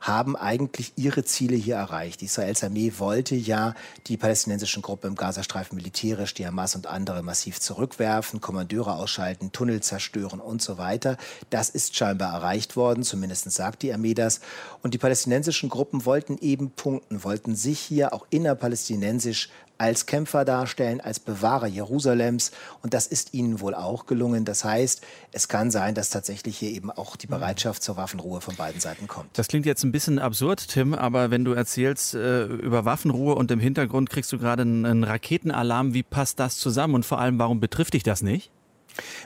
haben 0.00 0.36
eigentlich 0.36 0.92
ihre 0.96 1.24
Ziele 1.24 1.56
hier 1.56 1.76
erreicht. 1.76 2.22
Israels 2.22 2.62
Armee 2.62 2.92
wollte 2.98 3.34
ja 3.34 3.74
die 4.06 4.16
palästinensischen 4.16 4.82
Gruppen 4.82 5.08
im 5.08 5.14
Gazastreifen 5.16 5.76
militärisch, 5.76 6.34
die 6.34 6.46
Hamas 6.46 6.74
und 6.76 6.86
andere 6.86 7.22
massiv 7.22 7.60
zurückwerfen, 7.60 8.40
Kommandeure 8.40 8.94
ausschalten, 8.94 9.52
Tunnel 9.52 9.82
zerstören 9.82 10.40
und 10.40 10.62
so 10.62 10.78
weiter. 10.78 11.16
Das 11.50 11.68
ist 11.68 11.96
scheinbar 11.96 12.32
erreicht 12.34 12.76
worden, 12.76 13.02
zumindest 13.02 13.50
sagt 13.50 13.82
die 13.82 13.92
Armee 13.92 14.14
das. 14.14 14.40
Und 14.82 14.94
die 14.94 14.98
palästinensischen 14.98 15.68
Gruppen 15.68 16.04
wollten 16.04 16.38
eben 16.38 16.70
punkten, 16.70 17.24
wollten 17.24 17.54
sich 17.54 17.80
hier 17.80 18.12
auch 18.12 18.26
innerpalästinensisch 18.30 19.50
als 19.78 20.06
Kämpfer 20.06 20.44
darstellen, 20.44 21.00
als 21.00 21.20
Bewahrer 21.20 21.66
Jerusalems. 21.66 22.52
Und 22.82 22.94
das 22.94 23.06
ist 23.06 23.34
ihnen 23.34 23.60
wohl 23.60 23.74
auch 23.74 24.06
gelungen. 24.06 24.44
Das 24.44 24.64
heißt, 24.64 25.02
es 25.32 25.48
kann 25.48 25.70
sein, 25.70 25.94
dass 25.94 26.10
tatsächlich 26.10 26.58
hier 26.58 26.70
eben 26.70 26.90
auch 26.90 27.16
die 27.16 27.26
Bereitschaft 27.26 27.82
zur 27.82 27.96
Waffenruhe 27.96 28.40
von 28.40 28.56
beiden 28.56 28.80
Seiten 28.80 29.06
kommt. 29.06 29.28
Das 29.34 29.48
klingt 29.48 29.66
jetzt 29.66 29.84
ein 29.84 29.92
bisschen 29.92 30.18
absurd, 30.18 30.68
Tim, 30.68 30.94
aber 30.94 31.30
wenn 31.30 31.44
du 31.44 31.52
erzählst 31.52 32.14
äh, 32.14 32.44
über 32.44 32.84
Waffenruhe 32.84 33.34
und 33.34 33.50
im 33.50 33.60
Hintergrund 33.60 34.10
kriegst 34.10 34.32
du 34.32 34.38
gerade 34.38 34.62
einen, 34.62 34.86
einen 34.86 35.04
Raketenalarm, 35.04 35.94
wie 35.94 36.02
passt 36.02 36.40
das 36.40 36.56
zusammen? 36.56 36.94
Und 36.94 37.04
vor 37.04 37.18
allem, 37.18 37.38
warum 37.38 37.60
betrifft 37.60 37.94
dich 37.94 38.02
das 38.02 38.22
nicht? 38.22 38.50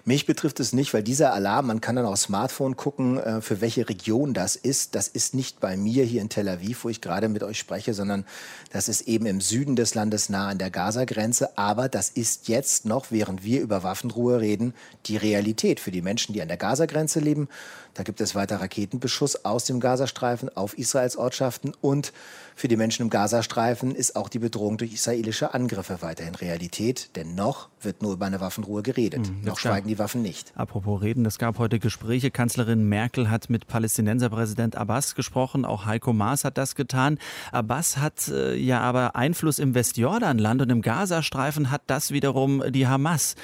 Mich 0.05 0.27
betrifft 0.27 0.61
es 0.61 0.73
nicht, 0.73 0.93
weil 0.95 1.03
dieser 1.03 1.33
Alarm, 1.33 1.67
man 1.67 1.81
kann 1.81 1.97
dann 1.97 2.07
aufs 2.07 2.23
Smartphone 2.23 2.77
gucken, 2.77 3.19
äh, 3.19 3.41
für 3.41 3.61
welche 3.61 3.89
Region 3.89 4.35
das 4.35 4.57
ist. 4.57 4.95
Das 4.95 5.09
ist 5.09 5.35
nicht 5.35 5.61
bei 5.61 5.77
mir 5.77 6.05
hier 6.05 6.23
in 6.23 6.29
Tel 6.29 6.49
Aviv, 6.49 6.85
wo 6.85 6.89
ich 6.89 7.00
gerade 7.00 7.29
mit 7.29 7.43
euch 7.43 7.59
spreche, 7.59 7.95
sondern 7.95 8.25
das 8.73 8.89
ist 8.89 9.03
eben 9.03 9.27
im 9.27 9.41
Süden 9.41 9.77
des 9.77 9.95
Landes 9.95 10.29
nah 10.29 10.49
an 10.49 10.59
der 10.59 10.71
Gaza-Grenze. 10.71 11.57
Aber 11.59 11.89
das 11.89 12.11
ist 12.11 12.49
jetzt 12.49 12.85
noch, 12.85 13.11
während 13.11 13.45
wir 13.45 13.61
über 13.61 13.83
Waffenruhe 13.83 14.41
reden, 14.41 14.75
die 15.07 15.17
Realität 15.17 15.81
für 15.81 15.91
die 15.91 16.03
Menschen, 16.03 16.33
die 16.33 16.43
an 16.43 16.49
der 16.49 16.57
Gaza-Grenze 16.57 17.21
leben. 17.21 17.49
Da 17.94 18.02
gibt 18.02 18.20
es 18.20 18.35
weiter 18.35 18.61
Raketenbeschuss 18.61 19.44
aus 19.44 19.64
dem 19.64 19.80
Gazastreifen 19.80 20.54
auf 20.56 20.76
Israels 20.78 21.16
Ortschaften 21.16 21.73
und 21.80 22.12
für 22.61 22.68
die 22.68 22.76
Menschen 22.76 23.04
im 23.04 23.11
Gazastreifen 23.11 23.94
ist 23.94 24.16
auch 24.16 24.28
die 24.28 24.38
Bedrohung 24.38 24.76
durch 24.76 24.92
israelische 24.92 25.54
Angriffe 25.54 26.02
weiterhin 26.02 26.35
Realität, 26.35 27.16
denn 27.16 27.35
noch 27.35 27.70
wird 27.80 28.02
nur 28.02 28.12
über 28.12 28.26
eine 28.26 28.42
Waffenruhe 28.42 28.82
geredet. 28.82 29.30
Mhm, 29.30 29.44
Noch 29.44 29.59
schweigen 29.59 29.88
die 29.88 29.99
Waffen 29.99 30.20
nicht. 30.20 30.52
Apropos 30.56 31.00
Reden, 31.00 31.25
es 31.25 31.38
gab 31.38 31.59
heute 31.59 31.78
Gespräche. 31.78 32.30
Kanzlerin 32.30 32.87
Merkel 32.87 33.30
hat 33.30 33.49
mit 33.49 33.66
Palästinenserpräsident 33.66 34.76
Abbas 34.76 35.14
gesprochen. 35.14 35.64
Auch 35.64 35.87
Heiko 35.87 36.12
Maas 36.12 36.44
hat 36.44 36.59
das 36.59 36.75
getan. 36.75 37.18
Abbas 37.50 37.97
hat 37.97 38.28
äh, 38.28 38.54
ja 38.56 38.80
aber 38.80 39.16
Einfluss 39.16 39.59
im 39.59 39.75
Westjordanland 39.75 40.61
und 40.61 40.68
im 40.68 40.82
Gazastreifen 40.82 41.70
hat 41.70 41.82
das 41.87 42.11
wiederum 42.11 42.62
die 42.70 42.87
Hamas. 42.87 43.37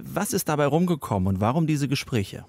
Was 0.00 0.32
ist 0.32 0.48
dabei 0.48 0.66
rumgekommen 0.66 1.28
und 1.28 1.40
warum 1.40 1.68
diese 1.68 1.86
Gespräche? 1.86 2.44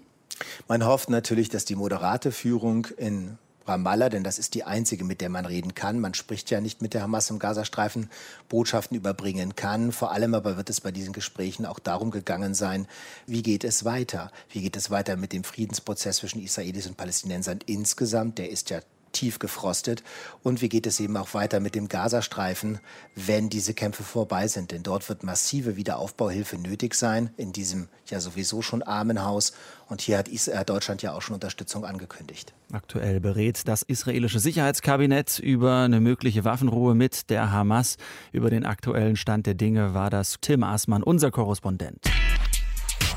Man 0.68 0.84
hofft 0.84 1.10
natürlich, 1.10 1.50
dass 1.50 1.66
die 1.66 1.76
moderate 1.76 2.32
Führung 2.32 2.88
in 2.98 3.38
Ramallah, 3.68 4.10
denn 4.10 4.24
das 4.24 4.40
ist 4.40 4.56
die 4.56 4.64
einzige, 4.64 5.04
mit 5.04 5.22
der 5.22 5.30
man 5.30 5.46
reden 5.46 5.76
kann. 5.76 6.00
Man 6.00 6.14
spricht 6.14 6.50
ja 6.50 6.60
nicht 6.60 6.82
mit 6.82 6.94
der 6.94 7.04
Hamas 7.04 7.30
im 7.30 7.38
Gazastreifen, 7.38 8.10
Botschaften 8.50 8.98
überbringen 8.98 9.56
kann. 9.56 9.92
Vor 9.92 10.12
allem 10.12 10.34
aber 10.34 10.58
wird 10.58 10.70
es 10.72 10.82
bei 10.82 10.92
diesen 10.92 11.14
Gesprächen 11.14 11.68
auch 11.68 11.80
darum 11.80 12.10
gegangen 12.10 12.56
sein, 12.56 12.88
wie 13.28 13.44
geht 13.44 13.64
es 13.64 13.86
weiter? 13.86 14.32
Wie 14.50 14.62
geht 14.62 14.76
es 14.76 14.90
weiter 14.90 15.18
mit 15.18 15.34
dem 15.34 15.44
Friedensprozess 15.44 16.18
zwischen 16.18 16.42
Israelis 16.42 16.88
und 16.88 16.98
Palästinensern 16.98 17.60
insgesamt? 17.66 18.38
Der 18.38 18.50
ist 18.50 18.72
ja 18.72 18.82
tief 19.16 19.40
gefrostet. 19.40 20.04
Und 20.44 20.62
wie 20.62 20.70
geht 20.70 20.86
es 20.86 21.00
eben 21.00 21.18
auch 21.18 21.34
weiter 21.34 21.60
mit 21.60 21.74
dem 21.74 21.88
Gazastreifen, 21.88 22.80
wenn 23.16 23.50
diese 23.50 23.74
Kämpfe 23.74 24.04
vorbei 24.04 24.48
sind? 24.48 24.72
Denn 24.72 24.84
dort 24.84 25.10
wird 25.10 25.24
massive 25.24 25.76
Wiederaufbauhilfe 25.76 26.58
nötig 26.58 26.94
sein, 26.94 27.32
in 27.38 27.52
diesem 27.52 27.88
ja 28.08 28.20
sowieso 28.20 28.62
schon 28.62 28.84
armen 28.84 29.24
Haus. 29.24 29.54
Und 29.88 30.02
hier 30.02 30.18
hat 30.18 30.28
äh, 30.28 30.66
Deutschland 30.66 31.02
ja 31.02 31.14
auch 31.14 31.22
schon 31.22 31.36
Unterstützung 31.36 31.86
angekündigt. 31.86 32.54
Aktuell 32.72 33.20
berät 33.20 33.68
das 33.68 33.82
israelische 33.82 34.40
Sicherheitskabinett 34.40 35.40
über 35.40 35.84
eine 35.84 36.02
mögliche 36.02 36.44
Waffenruhe 36.44 36.94
mit 36.94 37.30
der 37.30 37.52
Hamas. 37.52 37.98
Über 38.32 38.50
den 38.50 38.66
aktuellen 38.66 39.16
Stand 39.16 39.46
der 39.46 39.54
Dinge 39.56 39.94
war 39.94 40.10
das 40.10 40.38
Tim 40.42 40.64
Aßmann, 40.64 41.04
unser 41.04 41.32
Korrespondent. 41.32 42.00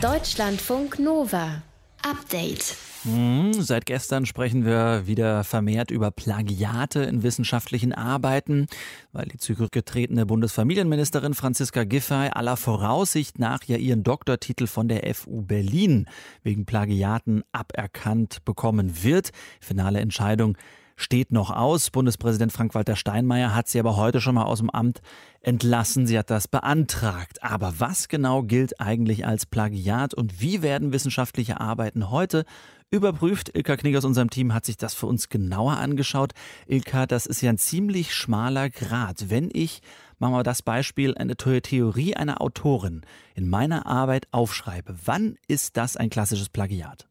Deutschlandfunk 0.00 0.98
Nova. 0.98 1.62
Update. 2.02 2.76
Hm, 3.04 3.52
seit 3.52 3.86
gestern 3.86 4.26
sprechen 4.26 4.64
wir 4.64 5.06
wieder 5.06 5.44
vermehrt 5.44 5.90
über 5.90 6.10
Plagiate 6.10 7.00
in 7.00 7.22
wissenschaftlichen 7.22 7.92
Arbeiten, 7.92 8.66
weil 9.12 9.26
die 9.26 9.38
zurückgetretene 9.38 10.26
Bundesfamilienministerin 10.26 11.34
Franziska 11.34 11.84
Giffey 11.84 12.30
aller 12.32 12.56
Voraussicht 12.56 13.38
nach 13.38 13.62
ja 13.64 13.76
ihren 13.76 14.02
Doktortitel 14.02 14.66
von 14.66 14.88
der 14.88 15.14
FU 15.14 15.42
Berlin 15.42 16.06
wegen 16.42 16.66
Plagiaten 16.66 17.44
aberkannt 17.52 18.44
bekommen 18.44 19.04
wird. 19.04 19.30
Finale 19.60 20.00
Entscheidung 20.00 20.56
steht 20.98 21.32
noch 21.32 21.50
aus. 21.50 21.90
Bundespräsident 21.90 22.52
Frank-Walter 22.52 22.96
Steinmeier 22.96 23.54
hat 23.54 23.68
sie 23.68 23.80
aber 23.80 23.96
heute 23.96 24.20
schon 24.20 24.34
mal 24.34 24.42
aus 24.42 24.58
dem 24.58 24.68
Amt 24.68 25.00
entlassen. 25.40 26.06
Sie 26.06 26.18
hat 26.18 26.28
das 26.28 26.48
beantragt. 26.48 27.42
Aber 27.42 27.74
was 27.78 28.08
genau 28.08 28.42
gilt 28.42 28.80
eigentlich 28.80 29.24
als 29.24 29.46
Plagiat 29.46 30.12
und 30.12 30.42
wie 30.42 30.60
werden 30.60 30.92
wissenschaftliche 30.92 31.60
Arbeiten 31.60 32.10
heute 32.10 32.44
überprüft? 32.90 33.54
Ilka 33.54 33.76
Knieg 33.76 33.96
aus 33.96 34.04
unserem 34.04 34.28
Team 34.28 34.52
hat 34.52 34.66
sich 34.66 34.76
das 34.76 34.92
für 34.94 35.06
uns 35.06 35.28
genauer 35.28 35.78
angeschaut. 35.78 36.32
Ilka, 36.66 37.06
das 37.06 37.26
ist 37.26 37.40
ja 37.40 37.50
ein 37.50 37.58
ziemlich 37.58 38.14
schmaler 38.14 38.68
Grad. 38.68 39.30
Wenn 39.30 39.50
ich 39.52 39.80
machen 40.18 40.34
wir 40.34 40.42
das 40.42 40.62
Beispiel, 40.62 41.16
eine 41.16 41.36
Theorie 41.36 42.16
einer 42.16 42.40
Autorin 42.42 43.02
in 43.34 43.48
meiner 43.48 43.86
Arbeit 43.86 44.26
aufschreibe, 44.32 44.96
wann 45.04 45.36
ist 45.46 45.76
das 45.76 45.96
ein 45.96 46.10
klassisches 46.10 46.48
Plagiat? 46.48 47.07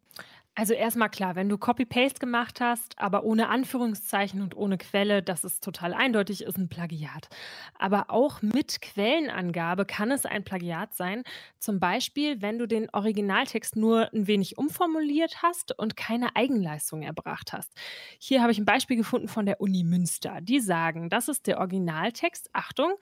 Also 0.57 0.73
erstmal 0.73 1.11
klar, 1.11 1.35
wenn 1.35 1.49
du 1.49 1.59
Copy-Paste 1.59 2.17
gemacht 2.17 2.61
hast, 2.61 2.97
aber 2.97 3.23
ohne 3.23 3.49
Anführungszeichen 3.49 4.41
und 4.41 4.57
ohne 4.57 4.79
Quelle, 4.79 5.21
das 5.21 5.43
ist 5.43 5.63
total 5.63 5.93
eindeutig, 5.93 6.41
ist 6.41 6.57
ein 6.57 6.67
Plagiat. 6.67 7.29
Aber 7.77 8.09
auch 8.09 8.41
mit 8.41 8.81
Quellenangabe 8.81 9.85
kann 9.85 10.09
es 10.09 10.25
ein 10.25 10.43
Plagiat 10.43 10.95
sein. 10.95 11.21
Zum 11.59 11.79
Beispiel, 11.79 12.41
wenn 12.41 12.57
du 12.57 12.65
den 12.65 12.89
Originaltext 12.91 13.75
nur 13.75 14.11
ein 14.11 14.25
wenig 14.25 14.57
umformuliert 14.57 15.43
hast 15.43 15.77
und 15.77 15.95
keine 15.95 16.35
Eigenleistung 16.35 17.03
erbracht 17.03 17.53
hast. 17.53 17.71
Hier 18.17 18.41
habe 18.41 18.51
ich 18.51 18.57
ein 18.57 18.65
Beispiel 18.65 18.97
gefunden 18.97 19.27
von 19.27 19.45
der 19.45 19.61
Uni 19.61 19.83
Münster. 19.83 20.39
Die 20.41 20.59
sagen, 20.59 21.11
das 21.11 21.27
ist 21.27 21.45
der 21.45 21.59
Originaltext. 21.59 22.49
Achtung, 22.53 22.95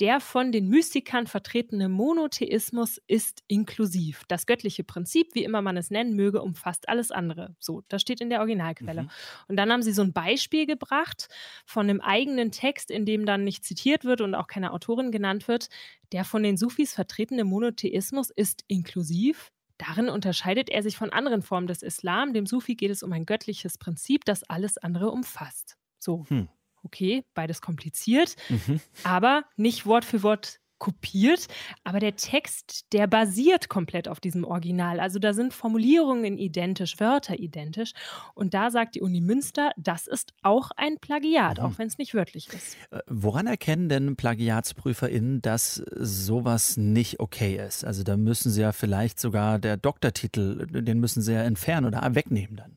der 0.00 0.20
von 0.20 0.52
den 0.52 0.68
Mystikern 0.68 1.26
vertretene 1.26 1.88
Monotheismus 1.88 3.00
ist 3.06 3.42
inklusiv. 3.46 4.24
Das 4.28 4.46
göttliche 4.46 4.84
Prinzip, 4.84 5.34
wie 5.34 5.44
immer 5.44 5.62
man 5.62 5.76
es 5.76 5.90
nennen 5.90 6.14
möge, 6.14 6.42
umfasst 6.42 6.88
alles 6.88 7.10
andere. 7.10 7.56
So, 7.58 7.82
das 7.88 8.02
steht 8.02 8.20
in 8.20 8.28
der 8.28 8.40
Originalquelle. 8.40 9.04
Mhm. 9.04 9.10
Und 9.48 9.56
dann 9.56 9.72
haben 9.72 9.82
sie 9.82 9.92
so 9.92 10.02
ein 10.02 10.12
Beispiel 10.12 10.66
gebracht 10.66 11.28
von 11.64 11.88
einem 11.88 12.00
eigenen 12.00 12.52
Text, 12.52 12.90
in 12.90 13.06
dem 13.06 13.24
dann 13.24 13.44
nicht 13.44 13.64
zitiert 13.64 14.04
wird 14.04 14.20
und 14.20 14.34
auch 14.34 14.48
keine 14.48 14.72
Autorin 14.72 15.10
genannt 15.10 15.48
wird. 15.48 15.68
Der 16.12 16.24
von 16.24 16.42
den 16.42 16.56
Sufis 16.56 16.92
vertretene 16.92 17.44
Monotheismus 17.44 18.30
ist 18.30 18.64
inklusiv. 18.68 19.50
Darin 19.78 20.08
unterscheidet 20.08 20.68
er 20.68 20.82
sich 20.82 20.96
von 20.96 21.10
anderen 21.10 21.42
Formen 21.42 21.66
des 21.66 21.82
Islam. 21.82 22.32
Dem 22.32 22.46
Sufi 22.46 22.74
geht 22.74 22.90
es 22.90 23.02
um 23.02 23.12
ein 23.12 23.26
göttliches 23.26 23.78
Prinzip, 23.78 24.24
das 24.24 24.42
alles 24.44 24.78
andere 24.78 25.10
umfasst. 25.10 25.76
So. 25.98 26.26
Hm 26.28 26.48
okay, 26.86 27.24
beides 27.34 27.60
kompliziert, 27.60 28.36
mhm. 28.48 28.80
aber 29.04 29.44
nicht 29.56 29.86
Wort 29.86 30.04
für 30.04 30.22
Wort 30.22 30.60
kopiert, 30.78 31.46
aber 31.84 32.00
der 32.00 32.16
Text, 32.16 32.92
der 32.92 33.06
basiert 33.06 33.68
komplett 33.68 34.08
auf 34.08 34.20
diesem 34.20 34.44
Original. 34.44 35.00
Also 35.00 35.18
da 35.18 35.32
sind 35.32 35.54
Formulierungen 35.54 36.38
identisch, 36.38 37.00
Wörter 37.00 37.38
identisch. 37.38 37.92
Und 38.34 38.54
da 38.54 38.70
sagt 38.70 38.94
die 38.94 39.00
Uni 39.00 39.20
Münster, 39.20 39.72
das 39.76 40.06
ist 40.06 40.32
auch 40.42 40.70
ein 40.76 40.98
Plagiat, 40.98 41.58
mhm. 41.58 41.64
auch 41.64 41.78
wenn 41.78 41.88
es 41.88 41.98
nicht 41.98 42.14
wörtlich 42.14 42.48
ist. 42.48 42.76
Äh, 42.90 43.00
woran 43.06 43.46
erkennen 43.46 43.88
denn 43.88 44.16
PlagiatsprüferInnen, 44.16 45.40
dass 45.42 45.76
sowas 45.94 46.76
nicht 46.76 47.20
okay 47.20 47.56
ist? 47.56 47.84
Also 47.84 48.02
da 48.02 48.16
müssen 48.16 48.50
sie 48.50 48.60
ja 48.60 48.72
vielleicht 48.72 49.18
sogar 49.18 49.58
der 49.58 49.76
Doktortitel, 49.76 50.66
den 50.66 51.00
müssen 51.00 51.22
sie 51.22 51.32
ja 51.32 51.42
entfernen 51.42 51.86
oder 51.86 52.14
wegnehmen 52.14 52.56
dann. 52.56 52.76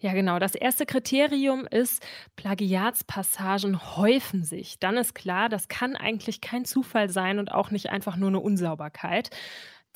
Ja, 0.00 0.12
genau. 0.12 0.38
Das 0.38 0.54
erste 0.54 0.86
Kriterium 0.86 1.66
ist, 1.66 2.04
Plagiatspassagen 2.36 3.96
häufen 3.96 4.44
sich. 4.44 4.78
Dann 4.78 4.96
ist 4.96 5.14
klar, 5.14 5.48
das 5.48 5.68
kann 5.68 5.96
eigentlich 5.96 6.40
kein 6.40 6.64
Zufall 6.64 7.10
sein 7.10 7.38
und 7.38 7.52
auch 7.52 7.70
nicht 7.70 7.90
einfach 7.90 8.16
nur 8.16 8.28
eine 8.28 8.40
Unsauberkeit. 8.40 9.30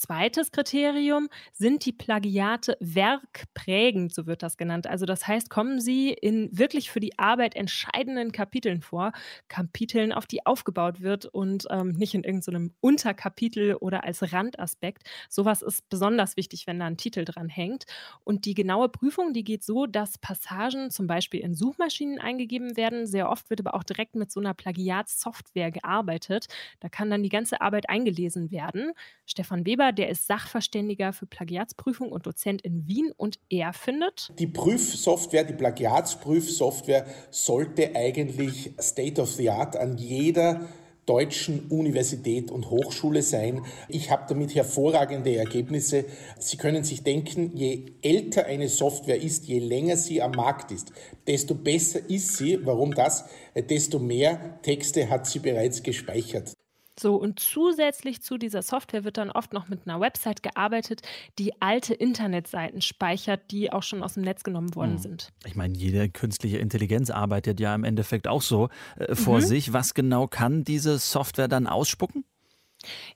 Zweites 0.03 0.51
Kriterium 0.51 1.29
sind 1.53 1.87
die 1.87 1.93
Plagiate 1.93 2.77
werkprägend, 2.81 4.13
so 4.13 4.27
wird 4.27 4.43
das 4.43 4.57
genannt. 4.57 4.89
Also 4.89 5.07
das 5.07 5.29
heißt, 5.29 5.49
kommen 5.49 5.81
sie 5.81 6.11
in 6.11 6.49
wirklich 6.51 6.91
für 6.91 6.99
die 6.99 7.17
Arbeit 7.21 7.55
entscheidenden 7.55 8.33
Kapiteln 8.33 8.81
vor, 8.81 9.13
Kapiteln, 9.47 10.13
auf 10.13 10.27
die 10.27 10.45
aufgebaut 10.45 11.03
wird 11.03 11.27
und 11.27 11.69
ähm, 11.71 11.91
nicht 11.93 12.15
in 12.15 12.25
irgendeinem 12.25 12.71
so 12.71 12.75
Unterkapitel 12.81 13.77
oder 13.77 14.03
als 14.03 14.33
Randaspekt. 14.33 15.05
Sowas 15.29 15.63
ist 15.63 15.89
besonders 15.89 16.37
wichtig, 16.37 16.67
wenn 16.67 16.81
da 16.81 16.87
ein 16.87 16.97
Titel 16.97 17.25
dran 17.25 17.49
hängt. 17.49 17.85
Und 18.25 18.45
die 18.45 18.55
genaue 18.55 18.89
Prüfung, 18.89 19.33
die 19.33 19.45
geht 19.45 19.63
so, 19.63 19.87
dass 19.87 20.19
Passagen 20.19 20.91
zum 20.91 21.07
Beispiel 21.07 21.39
in 21.39 21.55
Suchmaschinen 21.55 22.19
eingegeben 22.19 22.77
werden. 22.77 23.07
Sehr 23.07 23.31
oft 23.31 23.51
wird 23.51 23.61
aber 23.61 23.75
auch 23.75 23.85
direkt 23.85 24.17
mit 24.17 24.33
so 24.33 24.41
einer 24.41 24.53
Plagiatssoftware 24.53 25.71
gearbeitet. 25.71 26.49
Da 26.81 26.89
kann 26.89 27.09
dann 27.09 27.23
die 27.23 27.29
ganze 27.29 27.61
Arbeit 27.61 27.89
eingelesen 27.89 28.51
werden. 28.51 28.91
Stefan 29.27 29.65
Weber 29.65 29.92
der 29.93 30.09
ist 30.09 30.27
Sachverständiger 30.27 31.13
für 31.13 31.27
Plagiatsprüfung 31.27 32.11
und 32.11 32.27
Dozent 32.27 32.63
in 32.63 32.87
Wien 32.87 33.13
und 33.17 33.39
er 33.49 33.73
findet, 33.73 34.33
die 34.39 34.47
Prüfsoftware, 34.47 35.45
die 35.45 35.55
Plagiatsprüfsoftware 35.55 37.07
sollte 37.31 37.95
eigentlich 37.95 38.73
State 38.81 39.21
of 39.21 39.31
the 39.33 39.51
Art 39.51 39.77
an 39.77 39.97
jeder 39.97 40.69
deutschen 41.07 41.67
Universität 41.69 42.51
und 42.51 42.71
Hochschule 42.71 43.23
sein. 43.23 43.63
Ich 43.89 44.11
habe 44.11 44.25
damit 44.29 44.55
hervorragende 44.55 45.35
Ergebnisse. 45.35 46.05
Sie 46.39 46.57
können 46.57 46.85
sich 46.85 47.03
denken, 47.03 47.57
je 47.57 47.87
älter 48.03 48.47
eine 48.47 48.69
Software 48.69 49.21
ist, 49.21 49.47
je 49.47 49.59
länger 49.59 49.97
sie 49.97 50.23
am 50.23 50.33
Markt 50.33 50.71
ist, 50.71 50.93
desto 51.27 51.55
besser 51.55 51.99
ist 52.09 52.37
sie. 52.37 52.65
Warum 52.65 52.95
das? 52.95 53.25
Desto 53.55 53.99
mehr 53.99 54.61
Texte 54.63 55.11
hat 55.11 55.27
sie 55.27 55.41
bereits 55.41 55.83
gespeichert. 55.83 56.53
So, 57.03 57.17
und 57.17 57.41
zusätzlich 57.41 58.23
zu 58.23 58.39
dieser 58.39 58.63
Software 58.63 59.03
wird 59.03 59.17
dann 59.17 59.33
oft 59.33 59.53
noch 59.53 59.69
mit 59.69 59.89
einer 59.89 60.01
Website 60.01 60.45
gearbeitet, 60.45 61.03
die 61.37 61.61
alte 61.61 61.95
Internetseiten 61.95 62.81
speichert, 62.81 63.51
die 63.51 63.73
auch 63.73 63.83
schon 63.83 64.05
aus 64.05 64.15
dem 64.15 64.23
Netz 64.23 64.45
genommen 64.45 64.73
worden 64.77 64.93
hm. 64.93 64.99
sind. 64.99 65.33
Ich 65.45 65.57
meine, 65.57 65.77
jede 65.77 66.09
künstliche 66.09 66.59
Intelligenz 66.59 67.11
arbeitet 67.11 67.59
ja 67.59 67.75
im 67.75 67.83
Endeffekt 67.83 68.29
auch 68.29 68.41
so 68.41 68.69
äh, 68.97 69.17
vor 69.17 69.39
mhm. 69.39 69.45
sich. 69.45 69.73
Was 69.73 69.95
genau 69.95 70.29
kann 70.29 70.63
diese 70.63 70.97
Software 70.99 71.49
dann 71.49 71.67
ausspucken? 71.67 72.25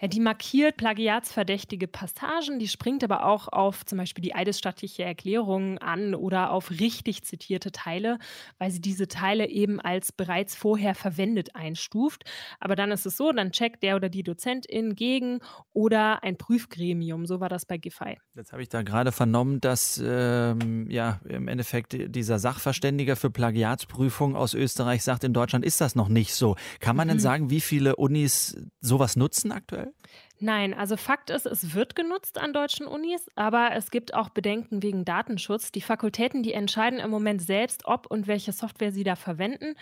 Ja, 0.00 0.08
die 0.08 0.20
markiert 0.20 0.76
plagiatsverdächtige 0.76 1.88
Passagen, 1.88 2.58
die 2.58 2.68
springt 2.68 3.02
aber 3.04 3.26
auch 3.26 3.49
auf 3.49 3.85
zum 3.85 3.99
Beispiel 3.99 4.23
die 4.23 4.35
eidesstattliche 4.35 5.04
Erklärung 5.04 5.78
an 5.78 6.14
oder 6.14 6.50
auf 6.50 6.70
richtig 6.70 7.23
zitierte 7.25 7.73
Teile, 7.73 8.18
weil 8.58 8.70
sie 8.70 8.80
diese 8.80 9.08
Teile 9.08 9.49
eben 9.49 9.80
als 9.80 10.12
bereits 10.12 10.54
vorher 10.54 10.94
verwendet 10.94 11.54
einstuft. 11.54 12.25
Aber 12.61 12.76
dann 12.76 12.90
ist 12.90 13.06
es 13.06 13.16
so, 13.16 13.32
dann 13.32 13.52
checkt 13.52 13.82
der 13.82 13.96
oder 13.96 14.08
die 14.08 14.23
Dozentin 14.23 14.94
gegen 14.94 15.40
oder 15.73 16.23
ein 16.23 16.37
Prüfgremium. 16.37 17.26
So 17.26 17.40
war 17.40 17.49
das 17.49 17.66
bei 17.66 17.78
Giffey. 17.78 18.18
Jetzt 18.35 18.52
habe 18.52 18.62
ich 18.62 18.68
da 18.68 18.82
gerade 18.82 19.12
vernommen, 19.12 19.61
dass 19.61 20.02
ähm, 20.04 20.88
ja 20.90 21.20
im 21.28 21.49
Endeffekt 21.49 21.96
dieser 22.14 22.38
Sachverständiger 22.38 23.16
für 23.16 23.30
Plagiatsprüfung 23.30 24.37
aus 24.37 24.54
Österreich 24.54 25.02
sagt, 25.02 25.25
in 25.25 25.32
Deutschland 25.32 25.64
ist 25.64 25.80
das 25.80 25.94
noch 25.94 26.08
nicht 26.08 26.35
so. 26.35 26.56
Kann 26.80 26.96
man 26.96 27.08
mhm. 27.08 27.12
denn 27.12 27.20
sagen, 27.20 27.50
wie 27.50 27.61
viele 27.61 27.96
Unis 27.96 28.56
sowas 28.80 29.16
nutzen 29.16 29.52
aktuell? 29.56 29.92
Nein, 30.38 30.75
also 30.75 30.98
Fakt 30.98 31.30
ist, 31.30 31.46
es 31.46 31.75
wird 31.75 31.94
genutzt 31.96 32.38
an 32.38 32.52
deutschen 32.52 32.86
Unis, 32.86 33.30
aber 33.36 33.70
es 33.72 33.90
gibt 33.90 34.12
auch 34.12 34.28
Bedenken 34.28 34.82
wegen 34.82 35.06
Datenschutz. 35.06 35.72
Die 35.72 35.80
Fakultäten, 35.80 36.42
die 36.42 36.52
entscheiden 36.52 36.98
im 36.98 37.10
Moment 37.10 37.40
selbst, 37.40 37.86
ob 37.86 38.06
und 38.06 38.26
welche 38.26 38.52
Software 38.52 38.92
sie 38.92 39.02
da 39.02 39.16
verwenden. 39.16 39.75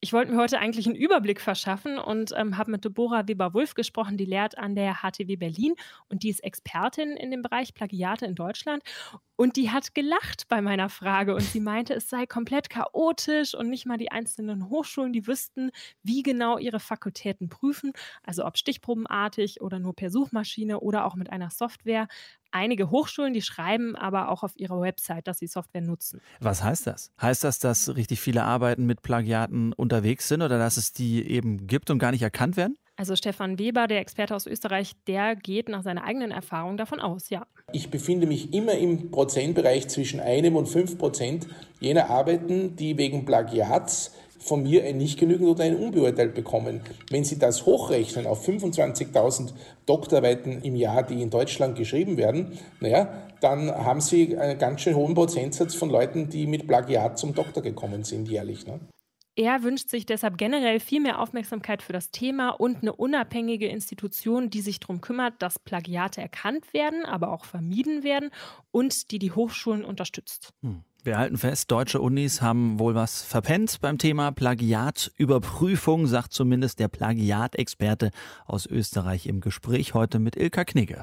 Ich 0.00 0.12
wollte 0.12 0.32
mir 0.32 0.38
heute 0.38 0.58
eigentlich 0.58 0.86
einen 0.86 0.96
Überblick 0.96 1.40
verschaffen 1.40 1.98
und 1.98 2.32
ähm, 2.36 2.58
habe 2.58 2.72
mit 2.72 2.84
Deborah 2.84 3.28
Weber-Wulf 3.28 3.74
gesprochen, 3.74 4.16
die 4.16 4.24
lehrt 4.24 4.58
an 4.58 4.74
der 4.74 4.96
HTW 4.96 5.36
Berlin 5.36 5.74
und 6.08 6.24
die 6.24 6.30
ist 6.30 6.42
Expertin 6.42 7.16
in 7.16 7.30
dem 7.30 7.42
Bereich 7.42 7.72
Plagiate 7.74 8.26
in 8.26 8.34
Deutschland. 8.34 8.82
Und 9.40 9.56
die 9.56 9.70
hat 9.70 9.94
gelacht 9.94 10.48
bei 10.48 10.60
meiner 10.60 10.90
Frage 10.90 11.34
und 11.34 11.40
sie 11.40 11.60
meinte, 11.60 11.94
es 11.94 12.10
sei 12.10 12.26
komplett 12.26 12.68
chaotisch 12.68 13.54
und 13.54 13.70
nicht 13.70 13.86
mal 13.86 13.96
die 13.96 14.10
einzelnen 14.10 14.68
Hochschulen, 14.68 15.14
die 15.14 15.26
wüssten, 15.26 15.70
wie 16.02 16.22
genau 16.22 16.58
ihre 16.58 16.78
Fakultäten 16.78 17.48
prüfen, 17.48 17.94
also 18.22 18.44
ob 18.44 18.58
stichprobenartig 18.58 19.62
oder 19.62 19.78
nur 19.78 19.96
per 19.96 20.10
Suchmaschine 20.10 20.80
oder 20.80 21.06
auch 21.06 21.14
mit 21.14 21.30
einer 21.30 21.48
Software. 21.48 22.06
Einige 22.50 22.90
Hochschulen, 22.90 23.32
die 23.32 23.40
schreiben 23.40 23.96
aber 23.96 24.28
auch 24.28 24.42
auf 24.42 24.52
ihrer 24.56 24.78
Website, 24.78 25.26
dass 25.26 25.38
sie 25.38 25.46
Software 25.46 25.80
nutzen. 25.80 26.20
Was 26.40 26.62
heißt 26.62 26.86
das? 26.86 27.10
Heißt 27.18 27.42
das, 27.42 27.58
dass 27.58 27.96
richtig 27.96 28.20
viele 28.20 28.44
Arbeiten 28.44 28.84
mit 28.84 29.00
Plagiaten 29.00 29.72
unterwegs 29.72 30.28
sind 30.28 30.42
oder 30.42 30.58
dass 30.58 30.76
es 30.76 30.92
die 30.92 31.26
eben 31.26 31.66
gibt 31.66 31.88
und 31.88 31.98
gar 31.98 32.10
nicht 32.10 32.20
erkannt 32.20 32.58
werden? 32.58 32.76
Also 33.00 33.16
Stefan 33.16 33.58
Weber, 33.58 33.86
der 33.86 34.00
Experte 34.00 34.36
aus 34.36 34.46
Österreich, 34.46 34.92
der 35.06 35.34
geht 35.34 35.70
nach 35.70 35.82
seiner 35.82 36.04
eigenen 36.04 36.32
Erfahrung 36.32 36.76
davon 36.76 37.00
aus, 37.00 37.30
ja. 37.30 37.46
Ich 37.72 37.90
befinde 37.90 38.26
mich 38.26 38.52
immer 38.52 38.74
im 38.74 39.10
Prozentbereich 39.10 39.88
zwischen 39.88 40.20
einem 40.20 40.54
und 40.54 40.66
fünf 40.66 40.98
Prozent 40.98 41.46
jener 41.80 42.10
Arbeiten, 42.10 42.76
die 42.76 42.98
wegen 42.98 43.24
Plagiats 43.24 44.12
von 44.38 44.64
mir 44.64 44.84
ein 44.84 44.98
nicht 44.98 45.18
genügend 45.18 45.48
oder 45.48 45.64
ein 45.64 45.76
unbeurteilt 45.76 46.34
bekommen. 46.34 46.82
Wenn 47.08 47.24
Sie 47.24 47.38
das 47.38 47.64
hochrechnen 47.64 48.26
auf 48.26 48.46
25.000 48.46 49.54
Doktorarbeiten 49.86 50.60
im 50.60 50.76
Jahr, 50.76 51.02
die 51.02 51.22
in 51.22 51.30
Deutschland 51.30 51.76
geschrieben 51.76 52.18
werden, 52.18 52.58
naja, 52.80 53.08
dann 53.40 53.70
haben 53.70 54.02
Sie 54.02 54.36
einen 54.36 54.58
ganz 54.58 54.82
schön 54.82 54.94
hohen 54.94 55.14
Prozentsatz 55.14 55.74
von 55.74 55.88
Leuten, 55.88 56.28
die 56.28 56.46
mit 56.46 56.66
Plagiat 56.66 57.18
zum 57.18 57.34
Doktor 57.34 57.62
gekommen 57.62 58.04
sind 58.04 58.28
jährlich. 58.28 58.66
Ne? 58.66 58.78
Er 59.40 59.62
wünscht 59.62 59.88
sich 59.88 60.04
deshalb 60.04 60.36
generell 60.36 60.80
viel 60.80 61.00
mehr 61.00 61.18
Aufmerksamkeit 61.18 61.80
für 61.80 61.94
das 61.94 62.10
Thema 62.10 62.50
und 62.50 62.82
eine 62.82 62.92
unabhängige 62.92 63.68
Institution, 63.68 64.50
die 64.50 64.60
sich 64.60 64.80
darum 64.80 65.00
kümmert, 65.00 65.40
dass 65.40 65.58
Plagiate 65.58 66.20
erkannt 66.20 66.74
werden, 66.74 67.06
aber 67.06 67.32
auch 67.32 67.46
vermieden 67.46 68.02
werden 68.02 68.28
und 68.70 69.10
die 69.10 69.18
die 69.18 69.32
Hochschulen 69.32 69.82
unterstützt. 69.82 70.52
Hm. 70.62 70.82
Wir 71.04 71.16
halten 71.16 71.38
fest, 71.38 71.70
deutsche 71.70 72.02
Unis 72.02 72.42
haben 72.42 72.78
wohl 72.78 72.94
was 72.94 73.22
verpennt 73.22 73.80
beim 73.80 73.96
Thema 73.96 74.30
Plagiatüberprüfung, 74.30 76.06
sagt 76.06 76.34
zumindest 76.34 76.78
der 76.78 76.88
Plagiatexperte 76.88 78.10
aus 78.44 78.66
Österreich 78.66 79.26
im 79.26 79.40
Gespräch 79.40 79.94
heute 79.94 80.18
mit 80.18 80.36
Ilka 80.36 80.66
Knigge. 80.66 81.02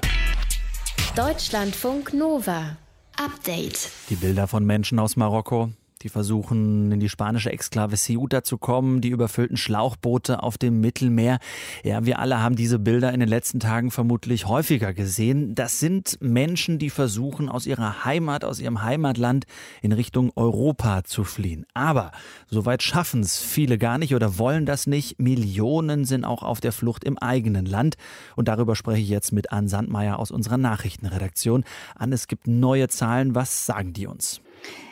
Deutschlandfunk 1.15 2.13
Nova. 2.13 2.77
Update. 3.19 3.89
Die 4.11 4.15
Bilder 4.15 4.45
von 4.45 4.63
Menschen 4.63 4.99
aus 4.99 5.15
Marokko, 5.15 5.71
die 6.03 6.09
versuchen, 6.09 6.91
in 6.91 6.99
die 6.99 7.09
spanische 7.09 7.51
Exklave 7.51 7.95
Ceuta 7.95 8.43
zu 8.43 8.57
kommen, 8.57 9.01
die 9.01 9.09
überfüllten 9.09 9.57
Schlauchboote 9.57 10.43
auf 10.43 10.57
dem 10.57 10.79
Mittelmeer. 10.79 11.39
Ja, 11.83 12.05
wir 12.05 12.19
alle 12.19 12.41
haben 12.41 12.55
diese 12.55 12.79
Bilder 12.79 13.13
in 13.13 13.19
den 13.19 13.29
letzten 13.29 13.59
Tagen 13.59 13.91
vermutlich 13.91 14.47
häufiger 14.47 14.93
gesehen. 14.93 15.55
Das 15.55 15.79
sind 15.79 16.17
Menschen, 16.21 16.79
die 16.79 16.89
versuchen, 16.89 17.49
aus 17.49 17.65
ihrer 17.65 18.05
Heimat, 18.05 18.45
aus 18.45 18.59
ihrem 18.59 18.83
Heimatland 18.83 19.45
in 19.81 19.91
Richtung 19.91 20.31
Europa 20.35 21.03
zu 21.03 21.23
fliehen. 21.23 21.65
Aber 21.73 22.11
soweit 22.49 22.83
schaffen 22.83 23.21
es 23.21 23.39
viele 23.39 23.77
gar 23.77 23.97
nicht 23.97 24.15
oder 24.15 24.37
wollen 24.37 24.65
das 24.65 24.87
nicht. 24.87 25.19
Millionen 25.19 26.05
sind 26.05 26.25
auch 26.25 26.43
auf 26.43 26.61
der 26.61 26.71
Flucht 26.71 27.03
im 27.03 27.17
eigenen 27.17 27.65
Land. 27.65 27.95
Und 28.35 28.47
darüber 28.47 28.75
spreche 28.75 29.01
ich 29.01 29.09
jetzt 29.09 29.31
mit 29.31 29.51
Ann 29.51 29.67
Sandmeier 29.67 30.19
aus 30.19 30.31
unserer 30.31 30.57
Nachrichtenredaktion. 30.57 31.63
Ann, 31.95 32.13
es 32.13 32.27
gibt 32.27 32.47
neue 32.47 32.87
Zahlen. 32.87 33.35
Was 33.35 33.65
sagen 33.65 33.93
die 33.93 34.07
uns? 34.07 34.41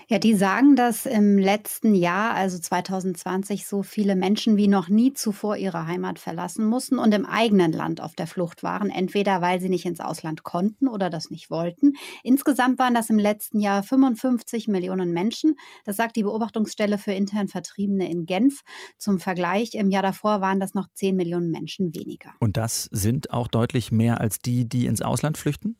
Ja, 0.07 0.19
die 0.19 0.35
sagen, 0.35 0.75
dass 0.75 1.07
im 1.07 1.39
letzten 1.39 1.95
Jahr, 1.95 2.35
also 2.35 2.59
2020, 2.59 3.65
so 3.65 3.81
viele 3.81 4.15
Menschen 4.15 4.55
wie 4.55 4.67
noch 4.67 4.87
nie 4.87 5.13
zuvor 5.13 5.57
ihre 5.57 5.87
Heimat 5.87 6.19
verlassen 6.19 6.63
mussten 6.65 6.99
und 6.99 7.11
im 7.11 7.25
eigenen 7.25 7.71
Land 7.71 8.01
auf 8.01 8.13
der 8.13 8.27
Flucht 8.27 8.61
waren, 8.61 8.91
entweder 8.91 9.41
weil 9.41 9.59
sie 9.59 9.69
nicht 9.69 9.85
ins 9.85 9.99
Ausland 9.99 10.43
konnten 10.43 10.87
oder 10.87 11.09
das 11.09 11.31
nicht 11.31 11.49
wollten. 11.49 11.93
Insgesamt 12.21 12.77
waren 12.77 12.93
das 12.93 13.09
im 13.09 13.17
letzten 13.17 13.59
Jahr 13.59 13.81
55 13.81 14.67
Millionen 14.67 15.11
Menschen. 15.11 15.55
Das 15.85 15.95
sagt 15.95 16.15
die 16.17 16.23
Beobachtungsstelle 16.23 16.99
für 16.99 17.13
intern 17.13 17.47
Vertriebene 17.47 18.07
in 18.07 18.27
Genf. 18.27 18.61
Zum 18.99 19.19
Vergleich, 19.19 19.73
im 19.73 19.89
Jahr 19.89 20.03
davor 20.03 20.39
waren 20.39 20.59
das 20.59 20.75
noch 20.75 20.87
10 20.93 21.15
Millionen 21.15 21.49
Menschen 21.49 21.95
weniger. 21.95 22.29
Und 22.39 22.57
das 22.57 22.89
sind 22.91 23.31
auch 23.31 23.47
deutlich 23.47 23.91
mehr 23.91 24.21
als 24.21 24.37
die, 24.37 24.69
die 24.69 24.85
ins 24.85 25.01
Ausland 25.01 25.39
flüchten? 25.39 25.77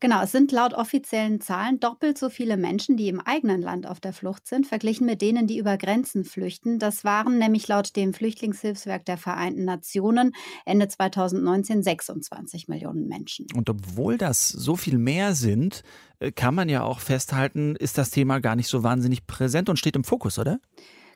Genau, 0.00 0.22
es 0.22 0.32
sind 0.32 0.50
laut 0.52 0.74
offiziellen 0.74 1.40
Zahlen 1.40 1.78
doppelt 1.78 2.18
so 2.18 2.28
viele 2.28 2.56
Menschen, 2.56 2.96
die 2.96 3.08
im 3.08 3.20
eigenen 3.20 3.62
Land 3.62 3.86
auf 3.86 4.00
der 4.00 4.12
Flucht 4.12 4.46
sind, 4.46 4.66
verglichen 4.66 5.06
mit 5.06 5.22
denen, 5.22 5.46
die 5.46 5.58
über 5.58 5.76
Grenzen 5.76 6.24
flüchten. 6.24 6.78
Das 6.78 7.04
waren 7.04 7.38
nämlich 7.38 7.68
laut 7.68 7.94
dem 7.94 8.12
Flüchtlingshilfswerk 8.12 9.04
der 9.04 9.16
Vereinten 9.16 9.64
Nationen 9.64 10.34
Ende 10.64 10.88
2019 10.88 11.82
26 11.82 12.68
Millionen 12.68 13.06
Menschen. 13.06 13.46
Und 13.54 13.70
obwohl 13.70 14.18
das 14.18 14.48
so 14.48 14.76
viel 14.76 14.98
mehr 14.98 15.34
sind, 15.34 15.82
äh, 16.18 16.32
kann 16.32 16.54
man 16.54 16.68
ja 16.68 16.82
auch 16.82 17.00
festhalten, 17.00 17.76
ist 17.76 17.98
das 17.98 18.10
Thema 18.10 18.40
gar 18.40 18.56
nicht 18.56 18.68
so 18.68 18.82
wahnsinnig 18.82 19.26
präsent 19.26 19.68
und 19.68 19.78
steht 19.78 19.96
im 19.96 20.04
Fokus, 20.04 20.38
oder? 20.38 20.58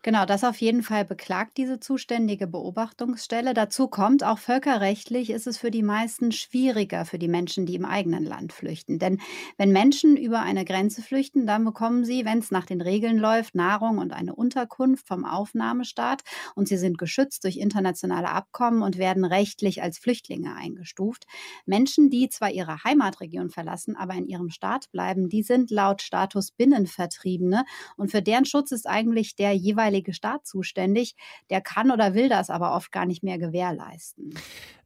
Genau, 0.07 0.25
das 0.25 0.45
auf 0.45 0.59
jeden 0.61 0.85
Fall 0.85 1.05
beklagt 1.05 1.57
diese 1.57 1.81
zuständige 1.81 2.47
Beobachtungsstelle. 2.47 3.55
Dazu 3.55 3.88
kommt, 3.88 4.23
auch 4.23 4.38
völkerrechtlich 4.38 5.31
ist 5.31 5.49
es 5.49 5.59
für 5.59 5.73
die 5.73 5.83
meisten 5.83 6.31
schwieriger 6.31 7.05
für 7.05 7.19
die 7.19 7.27
Menschen, 7.27 7.66
die 7.66 7.75
im 7.75 7.85
eigenen 7.85 8.23
Land 8.25 8.53
flüchten. 8.53 9.01
Denn 9.01 9.21
wenn 9.59 9.73
Menschen 9.73 10.16
über 10.16 10.42
eine 10.42 10.64
Grenze 10.64 11.03
flüchten, 11.03 11.45
dann 11.45 11.64
bekommen 11.64 12.05
sie, 12.05 12.25
wenn 12.25 12.38
es 12.38 12.53
nach 12.53 12.66
den 12.66 12.83
Regeln 12.83 13.19
läuft, 13.19 13.57
Nahrung 13.57 13.99
und 13.99 14.12
eine 14.12 14.37
Unterkunft 14.37 15.09
vom 15.09 15.25
Aufnahmestaat 15.25 16.23
und 16.55 16.69
sie 16.69 16.77
sind 16.77 16.99
geschützt 16.99 17.42
durch 17.42 17.57
internationale 17.57 18.29
Abkommen 18.31 18.83
und 18.83 18.99
werden 18.99 19.25
rechtlich 19.25 19.83
als 19.83 19.99
Flüchtlinge 19.99 20.55
eingestuft. 20.55 21.27
Menschen, 21.64 22.11
die 22.11 22.29
zwar 22.29 22.53
ihre 22.53 22.85
Heimatregion 22.85 23.51
verlassen, 23.51 23.97
aber 23.97 24.14
in 24.14 24.29
ihrem 24.29 24.51
Staat 24.51 24.88
bleiben, 24.92 25.29
die 25.29 25.42
sind 25.42 25.73
laut 25.73 26.01
Status 26.01 26.53
Binnenvertriebene 26.53 27.64
und 27.97 28.12
für 28.12 28.23
deren 28.23 28.45
Schutz 28.45 28.71
ist 28.71 28.87
eigentlich 28.87 29.35
der 29.35 29.53
jeweilige 29.53 29.96
jeweilige 29.97 30.13
Staat 30.13 30.47
zuständig. 30.47 31.15
Der 31.51 31.61
kann 31.61 31.91
oder 31.91 32.15
will 32.15 32.29
das 32.29 32.51
aber 32.51 32.75
oft 32.75 32.93
gar 32.93 33.07
nicht 33.07 33.23
mehr 33.23 33.39
gewährleisten. 33.39 34.35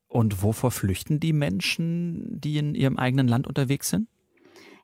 Und 0.09 0.43
wovor 0.43 0.71
flüchten 0.71 1.21
die 1.21 1.33
Menschen, 1.33 2.41
die 2.41 2.59
in 2.59 2.75
ihrem 2.75 2.97
eigenen 2.97 3.29
Land 3.29 3.47
unterwegs 3.47 3.91
sind? 3.91 4.09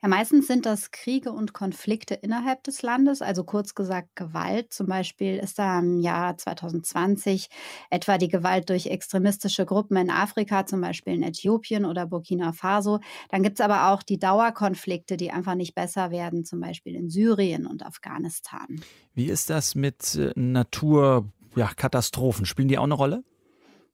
Ja, 0.03 0.09
meistens 0.09 0.47
sind 0.47 0.67
das 0.67 0.91
Kriege 0.91 1.33
und 1.33 1.53
Konflikte 1.53 2.15
innerhalb 2.15 2.63
des 2.65 2.83
Landes, 2.83 3.23
also 3.23 3.45
kurz 3.45 3.75
gesagt 3.75 4.09
Gewalt. 4.15 4.73
Zum 4.73 4.87
Beispiel 4.87 5.37
ist 5.37 5.59
da 5.59 5.79
im 5.79 6.01
Jahr 6.01 6.37
2020 6.37 7.49
etwa 7.91 8.19
die 8.19 8.29
Gewalt 8.29 8.69
durch 8.71 8.87
extremistische 8.87 9.67
Gruppen 9.67 9.97
in 9.97 10.11
Afrika, 10.11 10.67
zum 10.67 10.81
Beispiel 10.81 11.15
in 11.15 11.23
Äthiopien 11.23 11.85
oder 11.85 12.07
Burkina 12.07 12.53
Faso. 12.53 13.01
Dann 13.31 13.43
gibt 13.43 13.61
es 13.61 13.65
aber 13.65 13.93
auch 13.93 14.03
die 14.03 14.19
Dauerkonflikte, 14.19 15.17
die 15.17 15.31
einfach 15.31 15.55
nicht 15.55 15.75
besser 15.75 16.11
werden, 16.11 16.45
zum 16.45 16.61
Beispiel 16.61 16.95
in 16.95 17.11
Syrien 17.11 17.67
und 17.67 17.85
Afghanistan. 17.85 18.81
Wie 19.15 19.27
ist 19.27 19.51
das 19.51 19.75
mit 19.75 20.15
äh, 20.15 20.33
Naturkatastrophen? 20.35 22.45
Ja, 22.45 22.47
Spielen 22.47 22.69
die 22.69 22.79
auch 22.79 22.85
eine 22.85 22.95
Rolle? 22.95 23.25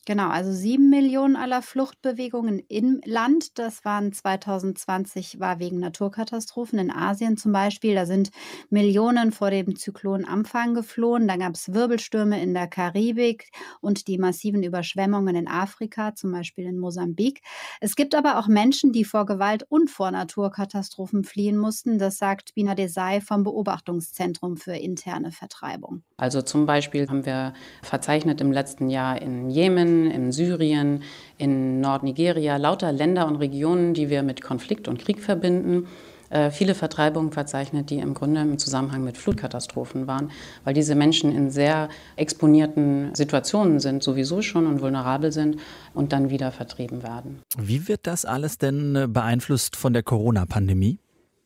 Genau, 0.05 0.31
also 0.31 0.51
sieben 0.51 0.91
Millionen 0.91 1.37
aller 1.37 1.63
Fluchtbewegungen 1.63 2.59
im 2.67 3.01
Land. 3.05 3.57
Das 3.61 3.85
waren 3.85 4.13
2020, 4.13 5.39
war 5.39 5.61
wegen 5.61 5.79
Naturkatastrophen 5.79 6.81
in 6.81 6.91
Asien 6.91 7.37
zum 7.37 7.53
Beispiel. 7.53 7.95
Da 7.95 8.05
sind 8.05 8.33
Millionen 8.69 9.31
vor 9.31 9.51
dem 9.51 9.77
Zyklon 9.77 10.25
Amphan 10.25 10.75
geflohen. 10.75 11.29
Da 11.29 11.37
gab 11.37 11.55
es 11.55 11.73
Wirbelstürme 11.73 12.43
in 12.43 12.53
der 12.53 12.67
Karibik 12.67 13.51
und 13.81 14.09
die 14.09 14.19
massiven 14.19 14.65
Überschwemmungen 14.65 15.37
in 15.37 15.47
Afrika, 15.47 16.17
zum 16.17 16.33
Beispiel 16.33 16.67
in 16.67 16.79
Mosambik. 16.79 17.41
Es 17.81 17.95
gibt 17.95 18.17
aber 18.17 18.41
auch 18.41 18.49
Menschen, 18.49 18.91
die 18.91 19.05
vor 19.05 19.25
Gewalt 19.25 19.65
und 19.69 19.89
vor 19.89 20.11
Naturkatastrophen 20.11 21.23
fliehen 21.23 21.57
mussten. 21.57 22.01
Das 22.01 22.19
sagt 22.19 22.57
Bina 22.57 22.75
Desai 22.75 23.21
vom 23.21 23.45
Beobachtungszentrum 23.45 24.57
für 24.57 24.75
interne 24.75 25.31
Vertreibung. 25.31 26.03
Also 26.17 26.43
zum 26.43 26.67
Beispiel 26.67 27.09
haben 27.09 27.25
wir 27.25 27.53
verzeichnet 27.83 28.41
im 28.41 28.51
letzten 28.51 28.89
Jahr 28.89 29.23
in 29.23 29.49
Jemen, 29.49 29.92
in 30.11 30.33
Syrien, 30.33 31.03
in 31.39 31.81
Nordnigeria, 31.81 32.57
lauter 32.57 32.93
Länder 32.93 33.27
und 33.27 33.37
Regionen, 33.37 33.95
die 33.95 34.11
wir 34.11 34.23
mit 34.23 34.43
Konflikt 34.43 34.89
und 34.89 34.99
Krieg 34.99 35.21
verbinden 35.21 35.87
äh, 36.33 36.51
viele 36.51 36.75
Vertreibungen 36.75 37.31
verzeichnet, 37.31 37.91
die 37.91 37.99
im 37.99 38.15
Grunde 38.15 38.41
im 38.41 38.59
Zusammenhang 38.59 39.05
mit 39.05 39.19
Flutkatastrophen 39.19 40.07
waren, 40.07 40.31
weil 40.65 40.73
diese 40.73 40.95
Menschen 40.95 41.31
in 41.31 41.51
sehr 41.51 41.91
exponierten 42.17 43.15
Situationen 43.15 43.81
sind, 43.81 44.03
sowieso 44.03 44.41
schon 44.41 44.67
und 44.67 44.81
vulnerabel 44.81 45.31
sind 45.31 45.59
und 45.93 46.13
dann 46.13 46.31
wieder 46.31 46.51
vertrieben 46.51 47.03
werden. 47.03 47.43
Wie 47.59 47.87
wird 47.87 48.07
das 48.07 48.25
alles 48.25 48.57
denn 48.57 48.97
äh, 48.97 49.07
beeinflusst 49.09 49.77
von 49.77 49.93
der 49.93 50.03
Corona-Pandemie? 50.03 50.99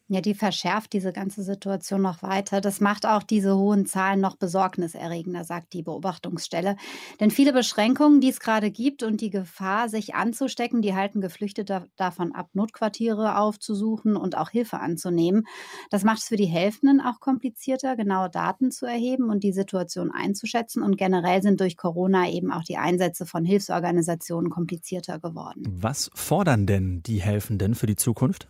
Ja, 0.08 0.20
die 0.20 0.34
verschärft 0.34 0.92
diese 0.92 1.12
ganze 1.12 1.42
Situation 1.42 2.00
noch 2.00 2.22
weiter. 2.22 2.60
Das 2.60 2.80
macht 2.80 3.06
auch 3.06 3.24
diese 3.24 3.56
hohen 3.56 3.86
Zahlen 3.86 4.20
noch 4.20 4.36
besorgniserregender, 4.36 5.42
sagt 5.42 5.72
die 5.72 5.82
Beobachtungsstelle. 5.82 6.76
Denn 7.18 7.32
viele 7.32 7.52
Beschränkungen, 7.52 8.20
die 8.20 8.28
es 8.28 8.38
gerade 8.38 8.70
gibt 8.70 9.02
und 9.02 9.20
die 9.20 9.30
Gefahr, 9.30 9.88
sich 9.88 10.14
anzustecken, 10.14 10.80
die 10.80 10.94
halten 10.94 11.20
Geflüchtete 11.20 11.88
davon 11.96 12.32
ab, 12.32 12.50
Notquartiere 12.52 13.36
aufzusuchen 13.36 14.16
und 14.16 14.36
auch 14.36 14.50
Hilfe 14.50 14.78
anzunehmen. 14.78 15.44
Das 15.90 16.04
macht 16.04 16.18
es 16.18 16.28
für 16.28 16.36
die 16.36 16.46
Helfenden 16.46 17.00
auch 17.00 17.18
komplizierter, 17.18 17.96
genaue 17.96 18.30
Daten 18.30 18.70
zu 18.70 18.86
erheben 18.86 19.28
und 19.28 19.42
die 19.42 19.52
Situation 19.52 20.12
einzuschätzen. 20.12 20.84
Und 20.84 20.98
generell 20.98 21.42
sind 21.42 21.60
durch 21.60 21.76
Corona 21.76 22.30
eben 22.30 22.52
auch 22.52 22.62
die 22.62 22.76
Einsätze 22.76 23.26
von 23.26 23.44
Hilfsorganisationen 23.44 24.50
komplizierter 24.50 25.18
geworden. 25.18 25.64
Was 25.66 26.12
fordern 26.14 26.66
denn 26.66 27.02
die 27.02 27.20
Helfenden 27.20 27.74
für 27.74 27.86
die 27.86 27.96
Zukunft? 27.96 28.48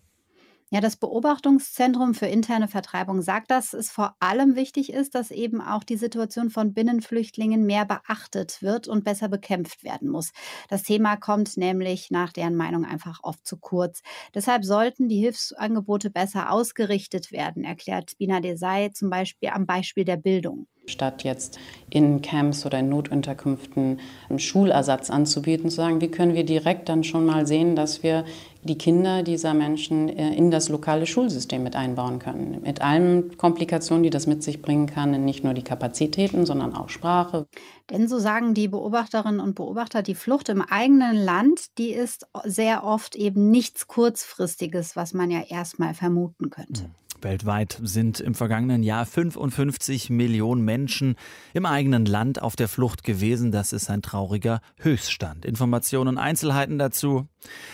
Ja, 0.72 0.80
das 0.80 0.96
Beobachtungszentrum 0.96 2.12
für 2.12 2.26
interne 2.26 2.66
Vertreibung 2.66 3.22
sagt, 3.22 3.52
dass 3.52 3.72
es 3.72 3.90
vor 3.90 4.16
allem 4.18 4.56
wichtig 4.56 4.92
ist, 4.92 5.14
dass 5.14 5.30
eben 5.30 5.60
auch 5.60 5.84
die 5.84 5.96
Situation 5.96 6.50
von 6.50 6.74
Binnenflüchtlingen 6.74 7.64
mehr 7.66 7.84
beachtet 7.84 8.60
wird 8.62 8.88
und 8.88 9.04
besser 9.04 9.28
bekämpft 9.28 9.84
werden 9.84 10.08
muss. 10.08 10.32
Das 10.68 10.82
Thema 10.82 11.16
kommt 11.16 11.56
nämlich 11.56 12.10
nach 12.10 12.32
deren 12.32 12.56
Meinung 12.56 12.84
einfach 12.84 13.20
oft 13.22 13.46
zu 13.46 13.58
kurz. 13.58 14.02
Deshalb 14.34 14.64
sollten 14.64 15.08
die 15.08 15.20
Hilfsangebote 15.20 16.10
besser 16.10 16.50
ausgerichtet 16.50 17.30
werden, 17.30 17.62
erklärt 17.62 18.18
Bina 18.18 18.40
Desai 18.40 18.88
zum 18.88 19.08
Beispiel 19.08 19.50
am 19.50 19.66
Beispiel 19.66 20.04
der 20.04 20.16
Bildung. 20.16 20.66
Statt 20.86 21.24
jetzt 21.24 21.58
in 21.90 22.22
Camps 22.22 22.66
oder 22.66 22.78
in 22.78 22.88
Notunterkünften 22.88 24.00
einen 24.28 24.38
Schulersatz 24.38 25.10
anzubieten, 25.10 25.70
zu 25.70 25.76
sagen, 25.76 26.00
wie 26.00 26.08
können 26.08 26.34
wir 26.34 26.44
direkt 26.44 26.88
dann 26.88 27.04
schon 27.04 27.26
mal 27.26 27.46
sehen, 27.46 27.76
dass 27.76 28.02
wir 28.02 28.24
die 28.66 28.76
Kinder 28.76 29.22
dieser 29.22 29.54
Menschen 29.54 30.08
äh, 30.08 30.34
in 30.34 30.50
das 30.50 30.68
lokale 30.68 31.06
Schulsystem 31.06 31.62
mit 31.62 31.76
einbauen 31.76 32.18
können. 32.18 32.60
Mit 32.62 32.82
allen 32.82 33.36
Komplikationen, 33.36 34.02
die 34.02 34.10
das 34.10 34.26
mit 34.26 34.42
sich 34.42 34.60
bringen 34.60 34.86
kann, 34.86 35.24
nicht 35.24 35.44
nur 35.44 35.54
die 35.54 35.62
Kapazitäten, 35.62 36.44
sondern 36.44 36.74
auch 36.74 36.88
Sprache. 36.88 37.46
Denn 37.90 38.08
so 38.08 38.18
sagen 38.18 38.54
die 38.54 38.68
Beobachterinnen 38.68 39.40
und 39.40 39.54
Beobachter, 39.54 40.02
die 40.02 40.16
Flucht 40.16 40.48
im 40.48 40.62
eigenen 40.62 41.16
Land, 41.16 41.78
die 41.78 41.90
ist 41.90 42.26
sehr 42.44 42.84
oft 42.84 43.14
eben 43.14 43.50
nichts 43.50 43.86
Kurzfristiges, 43.86 44.96
was 44.96 45.14
man 45.14 45.30
ja 45.30 45.42
erstmal 45.48 45.94
vermuten 45.94 46.50
könnte. 46.50 46.82
Mhm. 46.84 47.05
Weltweit 47.24 47.80
sind 47.82 48.20
im 48.20 48.34
vergangenen 48.34 48.82
Jahr 48.82 49.06
55 49.06 50.10
Millionen 50.10 50.64
Menschen 50.64 51.16
im 51.54 51.66
eigenen 51.66 52.06
Land 52.06 52.42
auf 52.42 52.56
der 52.56 52.68
Flucht 52.68 53.02
gewesen. 53.02 53.52
Das 53.52 53.72
ist 53.72 53.90
ein 53.90 54.02
trauriger 54.02 54.60
Höchststand. 54.78 55.44
Informationen 55.44 56.08
und 56.08 56.18
Einzelheiten 56.18 56.78
dazu 56.78 57.26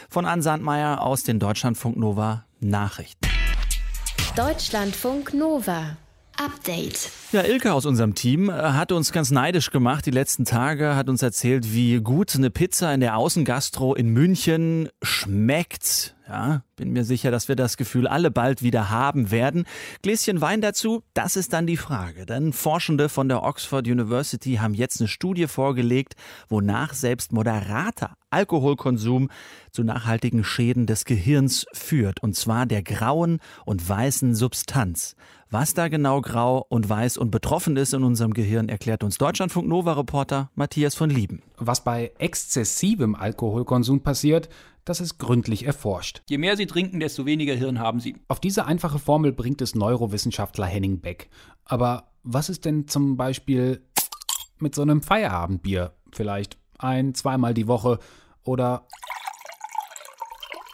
von 0.08 0.26
Ann 0.26 0.42
Sandmeier 0.42 1.00
aus 1.02 1.22
den 1.22 1.38
Deutschlandfunk 1.38 1.96
Nova 1.96 2.44
Nachrichten. 2.60 3.28
Deutschlandfunk 4.36 5.34
Nova. 5.34 5.96
Update. 6.38 7.10
Ja, 7.32 7.42
Ilke 7.42 7.72
aus 7.72 7.86
unserem 7.86 8.14
Team 8.14 8.48
äh, 8.48 8.52
hat 8.52 8.90
uns 8.90 9.12
ganz 9.12 9.30
neidisch 9.30 9.70
gemacht 9.70 10.06
die 10.06 10.10
letzten 10.10 10.44
Tage, 10.44 10.96
hat 10.96 11.08
uns 11.08 11.22
erzählt, 11.22 11.72
wie 11.72 12.00
gut 12.00 12.34
eine 12.34 12.50
Pizza 12.50 12.92
in 12.94 13.00
der 13.00 13.16
Außengastro 13.16 13.94
in 13.94 14.08
München 14.08 14.88
schmeckt. 15.02 16.14
Ja, 16.32 16.62
bin 16.76 16.94
mir 16.94 17.04
sicher, 17.04 17.30
dass 17.30 17.48
wir 17.48 17.56
das 17.56 17.76
Gefühl 17.76 18.06
alle 18.06 18.30
bald 18.30 18.62
wieder 18.62 18.88
haben 18.88 19.30
werden. 19.30 19.66
Gläschen 20.00 20.40
Wein 20.40 20.62
dazu, 20.62 21.02
das 21.12 21.36
ist 21.36 21.52
dann 21.52 21.66
die 21.66 21.76
Frage. 21.76 22.24
Denn 22.24 22.54
Forschende 22.54 23.10
von 23.10 23.28
der 23.28 23.42
Oxford 23.42 23.86
University 23.86 24.54
haben 24.54 24.72
jetzt 24.72 25.02
eine 25.02 25.08
Studie 25.08 25.46
vorgelegt, 25.46 26.14
wonach 26.48 26.94
selbst 26.94 27.34
moderater 27.34 28.16
Alkoholkonsum 28.30 29.28
zu 29.72 29.84
nachhaltigen 29.84 30.42
Schäden 30.42 30.86
des 30.86 31.04
Gehirns 31.04 31.66
führt. 31.74 32.22
Und 32.22 32.34
zwar 32.34 32.64
der 32.64 32.82
grauen 32.82 33.38
und 33.66 33.86
weißen 33.86 34.34
Substanz. 34.34 35.16
Was 35.50 35.74
da 35.74 35.88
genau 35.88 36.22
grau 36.22 36.64
und 36.70 36.88
weiß 36.88 37.18
und 37.18 37.30
betroffen 37.30 37.76
ist 37.76 37.92
in 37.92 38.04
unserem 38.04 38.32
Gehirn, 38.32 38.70
erklärt 38.70 39.04
uns 39.04 39.18
Deutschlandfunk 39.18 39.68
Nova-Reporter 39.68 40.50
Matthias 40.54 40.94
von 40.94 41.10
Lieben. 41.10 41.42
Was 41.58 41.84
bei 41.84 42.10
exzessivem 42.16 43.14
Alkoholkonsum 43.14 44.00
passiert, 44.00 44.48
das 44.84 45.00
ist 45.00 45.18
gründlich 45.18 45.64
erforscht. 45.64 46.22
Je 46.28 46.38
mehr 46.38 46.56
Sie 46.56 46.66
trinken, 46.66 47.00
desto 47.00 47.24
weniger 47.26 47.54
Hirn 47.54 47.78
haben 47.78 48.00
Sie. 48.00 48.16
Auf 48.28 48.40
diese 48.40 48.66
einfache 48.66 48.98
Formel 48.98 49.32
bringt 49.32 49.62
es 49.62 49.74
Neurowissenschaftler 49.74 50.66
Henning 50.66 51.00
Beck. 51.00 51.30
Aber 51.64 52.12
was 52.22 52.48
ist 52.48 52.64
denn 52.64 52.88
zum 52.88 53.16
Beispiel 53.16 53.86
mit 54.58 54.74
so 54.74 54.82
einem 54.82 55.02
Feierabendbier? 55.02 55.94
Vielleicht 56.12 56.58
ein, 56.78 57.14
zweimal 57.14 57.54
die 57.54 57.68
Woche 57.68 57.98
oder 58.44 58.86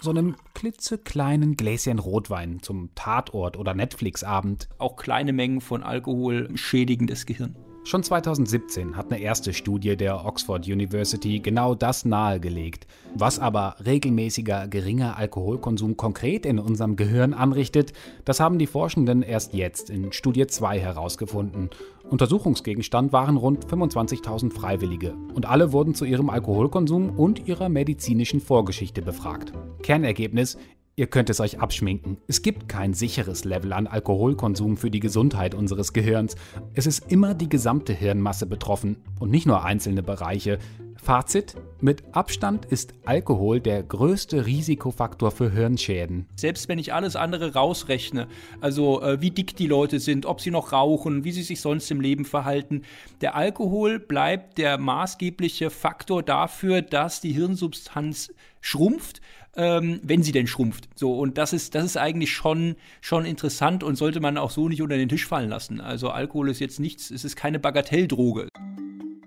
so 0.01 0.11
einem 0.11 0.37
klitzekleinen 0.55 1.57
Gläschen 1.57 1.99
Rotwein 1.99 2.63
zum 2.63 2.95
Tatort 2.95 3.57
oder 3.57 3.75
Netflix-Abend. 3.75 4.69
Auch 4.79 4.97
kleine 4.97 5.33
Mengen 5.33 5.61
von 5.61 5.83
Alkohol 5.83 6.57
schädigen 6.57 7.07
das 7.07 7.27
Gehirn. 7.27 7.57
Schon 7.85 8.03
2017 8.03 8.97
hat 8.97 9.11
eine 9.11 9.21
erste 9.21 9.55
Studie 9.55 9.97
der 9.97 10.27
Oxford 10.27 10.67
University 10.67 11.41
genau 11.41 11.75
das 11.75 12.05
nahegelegt. 12.05 12.87
Was 13.15 13.39
aber 13.39 13.77
regelmäßiger 13.85 14.69
geringer 14.69 15.17
Alkoholkonsum 15.17 15.97
konkret 15.97 16.45
in 16.45 16.59
unserem 16.59 16.97
Gehirn 16.97 17.33
anrichtet, 17.33 17.93
das 18.27 18.41
haben 18.41 18.59
die 18.59 18.67
Forschenden 18.67 19.23
erst 19.23 19.55
jetzt 19.55 19.89
in 19.89 20.13
Studie 20.13 20.47
2 20.47 20.79
herausgefunden. 20.79 21.71
Untersuchungsgegenstand 22.11 23.13
waren 23.13 23.37
rund 23.37 23.67
25.000 23.67 24.53
Freiwillige 24.53 25.15
und 25.35 25.47
alle 25.47 25.73
wurden 25.73 25.95
zu 25.95 26.05
ihrem 26.05 26.31
Alkoholkonsum 26.31 27.11
und 27.11 27.49
ihrer 27.49 27.69
medizinischen 27.69 28.41
Vorgeschichte 28.41 29.03
befragt. 29.03 29.53
Kernergebnis, 29.83 30.59
Ihr 30.99 31.07
könnt 31.07 31.31
es 31.31 31.39
euch 31.39 31.61
abschminken. 31.61 32.17
Es 32.27 32.43
gibt 32.43 32.69
kein 32.69 32.93
sicheres 32.93 33.45
Level 33.45 33.73
an 33.73 33.87
Alkoholkonsum 33.87 34.77
für 34.77 34.91
die 34.91 34.99
Gesundheit 34.99 35.55
unseres 35.55 35.93
Gehirns. 35.93 36.35
Es 36.75 36.89
ist 36.89 37.13
immer 37.13 37.35
die 37.35 37.49
gesamte 37.49 37.93
Hirnmasse 37.93 38.47
betroffen 38.47 38.97
und 39.21 39.31
nicht 39.31 39.47
nur 39.47 39.65
einzelne 39.65 40.03
Bereiche. 40.03 40.59
Fazit: 40.97 41.55
Mit 41.81 42.03
Abstand 42.17 42.65
ist 42.65 42.95
Alkohol 43.05 43.61
der 43.61 43.85
größte 43.85 44.45
Risikofaktor 44.45 45.31
für 45.31 45.53
Hirnschäden. 45.53 46.27
Selbst 46.35 46.69
wenn 46.69 46.81
ich 46.81 46.93
alles 46.93 47.15
andere 47.15 47.55
rausrechne, 47.55 48.27
also 48.61 49.01
äh, 49.01 49.21
wie 49.21 49.31
dick 49.31 49.55
die 49.55 49.69
Leute 49.69 50.01
sind, 50.01 50.27
ob 50.27 50.41
sie 50.41 50.51
noch 50.51 50.73
rauchen, 50.73 51.23
wie 51.23 51.31
sie 51.31 51.45
sich 51.45 51.61
sonst 51.61 51.89
im 51.93 52.01
Leben 52.01 52.25
verhalten, 52.25 52.83
der 53.21 53.37
Alkohol 53.37 54.01
bleibt 54.01 54.59
der 54.59 54.79
maßgebliche 54.79 55.71
Faktor 55.71 56.25
dafür, 56.25 56.83
dass 56.83 57.21
die 57.21 57.33
Hirnsubstanz 57.33 58.33
schrumpft 58.61 59.21
ähm, 59.59 60.01
wenn 60.03 60.23
sie 60.23 60.33
denn 60.33 60.47
schrumpft. 60.47 60.89
So, 60.95 61.19
und 61.19 61.37
das 61.37 61.53
ist, 61.53 61.75
das 61.75 61.85
ist 61.85 61.97
eigentlich 61.99 62.33
schon, 62.33 62.77
schon 63.01 63.27
interessant 63.27 63.83
und 63.83 63.97
sollte 63.97 64.21
man 64.21 64.39
auch 64.39 64.51
so 64.51 64.69
nicht 64.69 64.81
unter 64.81 64.97
den 64.97 65.09
Tisch 65.09 65.27
fallen 65.27 65.51
lassen. 65.51 65.81
Also 65.81 66.09
Alkohol 66.11 66.49
ist 66.49 66.61
jetzt 66.61 66.81
nichts, 66.81 67.11
es 67.11 67.25
ist 67.25 67.37
keine 67.37 67.59
Bagatelldroge. 67.59 68.49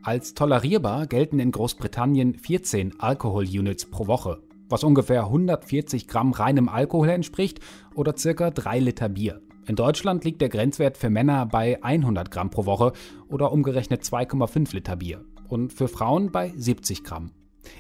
Als 0.02 0.34
tolerierbar 0.34 1.06
gelten 1.06 1.38
in 1.40 1.52
Großbritannien 1.52 2.40
14 2.40 3.00
Alkohol-Units 3.00 3.92
pro 3.92 4.08
Woche, 4.08 4.42
was 4.68 4.84
ungefähr 4.84 5.26
140 5.26 6.08
Gramm 6.08 6.32
reinem 6.32 6.70
Alkohol 6.70 7.10
entspricht 7.10 7.60
oder 7.94 8.18
circa 8.18 8.50
3 8.50 8.80
Liter 8.80 9.10
Bier. 9.10 9.42
In 9.68 9.76
Deutschland 9.76 10.24
liegt 10.24 10.42
der 10.42 10.50
Grenzwert 10.50 10.98
für 10.98 11.12
Männer 11.12 11.46
bei 11.46 11.84
100 11.84 12.32
Gramm 12.32 12.50
pro 12.50 12.66
Woche 12.66 12.94
oder 13.28 13.52
umgerechnet 13.52 14.02
2,5 14.02 14.74
Liter 14.74 14.96
Bier 14.96 15.24
und 15.50 15.72
für 15.72 15.88
Frauen 15.88 16.32
bei 16.32 16.52
70 16.56 17.04
Gramm. 17.04 17.32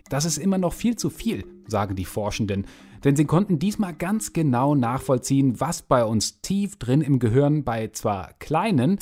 Das 0.10 0.26
ist 0.26 0.38
immer 0.38 0.58
noch 0.58 0.74
viel 0.74 0.96
zu 0.96 1.10
viel, 1.10 1.46
sagen 1.68 1.96
die 1.96 2.06
Forschenden, 2.06 2.66
denn 3.04 3.16
sie 3.16 3.26
konnten 3.26 3.60
diesmal 3.60 3.94
ganz 3.94 4.34
genau 4.34 4.76
nachvollziehen, 4.76 5.60
was 5.60 5.82
bei 5.82 6.06
uns 6.06 6.42
tief 6.42 6.78
drin 6.78 7.02
im 7.02 7.20
Gehirn 7.20 7.64
bei 7.64 7.88
zwar 7.90 8.34
kleinen, 8.40 9.00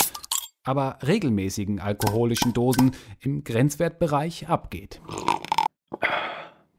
aber 0.63 0.99
regelmäßigen 1.05 1.79
alkoholischen 1.79 2.53
Dosen 2.53 2.91
im 3.19 3.43
Grenzwertbereich 3.43 4.47
abgeht. 4.47 5.01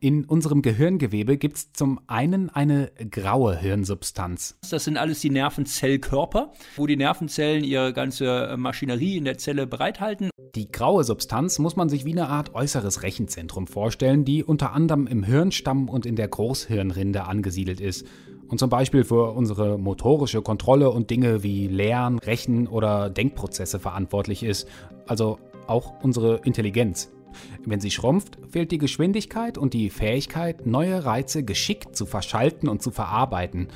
In 0.02 0.24
unserem 0.24 0.62
Gehirngewebe 0.62 1.36
gibt 1.36 1.58
es 1.58 1.72
zum 1.74 2.00
einen 2.06 2.48
eine 2.48 2.90
graue 3.10 3.54
Hirnsubstanz. 3.54 4.56
Das 4.70 4.84
sind 4.84 4.96
alles 4.96 5.20
die 5.20 5.28
Nervenzellkörper, 5.28 6.52
wo 6.76 6.86
die 6.86 6.96
Nervenzellen 6.96 7.62
ihre 7.62 7.92
ganze 7.92 8.54
Maschinerie 8.56 9.18
in 9.18 9.26
der 9.26 9.36
Zelle 9.36 9.66
bereithalten. 9.66 10.30
Die 10.54 10.72
graue 10.72 11.04
Substanz 11.04 11.58
muss 11.58 11.76
man 11.76 11.90
sich 11.90 12.06
wie 12.06 12.12
eine 12.12 12.28
Art 12.28 12.54
äußeres 12.54 13.02
Rechenzentrum 13.02 13.66
vorstellen, 13.66 14.24
die 14.24 14.42
unter 14.42 14.72
anderem 14.72 15.06
im 15.06 15.22
Hirnstamm 15.22 15.90
und 15.90 16.06
in 16.06 16.16
der 16.16 16.28
Großhirnrinde 16.28 17.24
angesiedelt 17.24 17.78
ist 17.78 18.06
und 18.48 18.58
zum 18.58 18.70
Beispiel 18.70 19.04
für 19.04 19.32
unsere 19.32 19.78
motorische 19.78 20.40
Kontrolle 20.40 20.90
und 20.90 21.10
Dinge 21.10 21.42
wie 21.42 21.68
Lernen, 21.68 22.18
Rechen 22.20 22.68
oder 22.68 23.10
Denkprozesse 23.10 23.78
verantwortlich 23.78 24.44
ist, 24.44 24.66
also 25.06 25.38
auch 25.66 26.02
unsere 26.02 26.40
Intelligenz. 26.44 27.10
Wenn 27.64 27.80
sie 27.80 27.90
schrumpft, 27.90 28.38
fehlt 28.50 28.72
die 28.72 28.78
Geschwindigkeit 28.78 29.58
und 29.58 29.74
die 29.74 29.90
Fähigkeit, 29.90 30.66
neue 30.66 31.04
Reize 31.04 31.42
geschickt 31.44 31.96
zu 31.96 32.06
verschalten 32.06 32.68
und 32.68 32.82
zu 32.82 32.90
verarbeiten. 32.90 33.68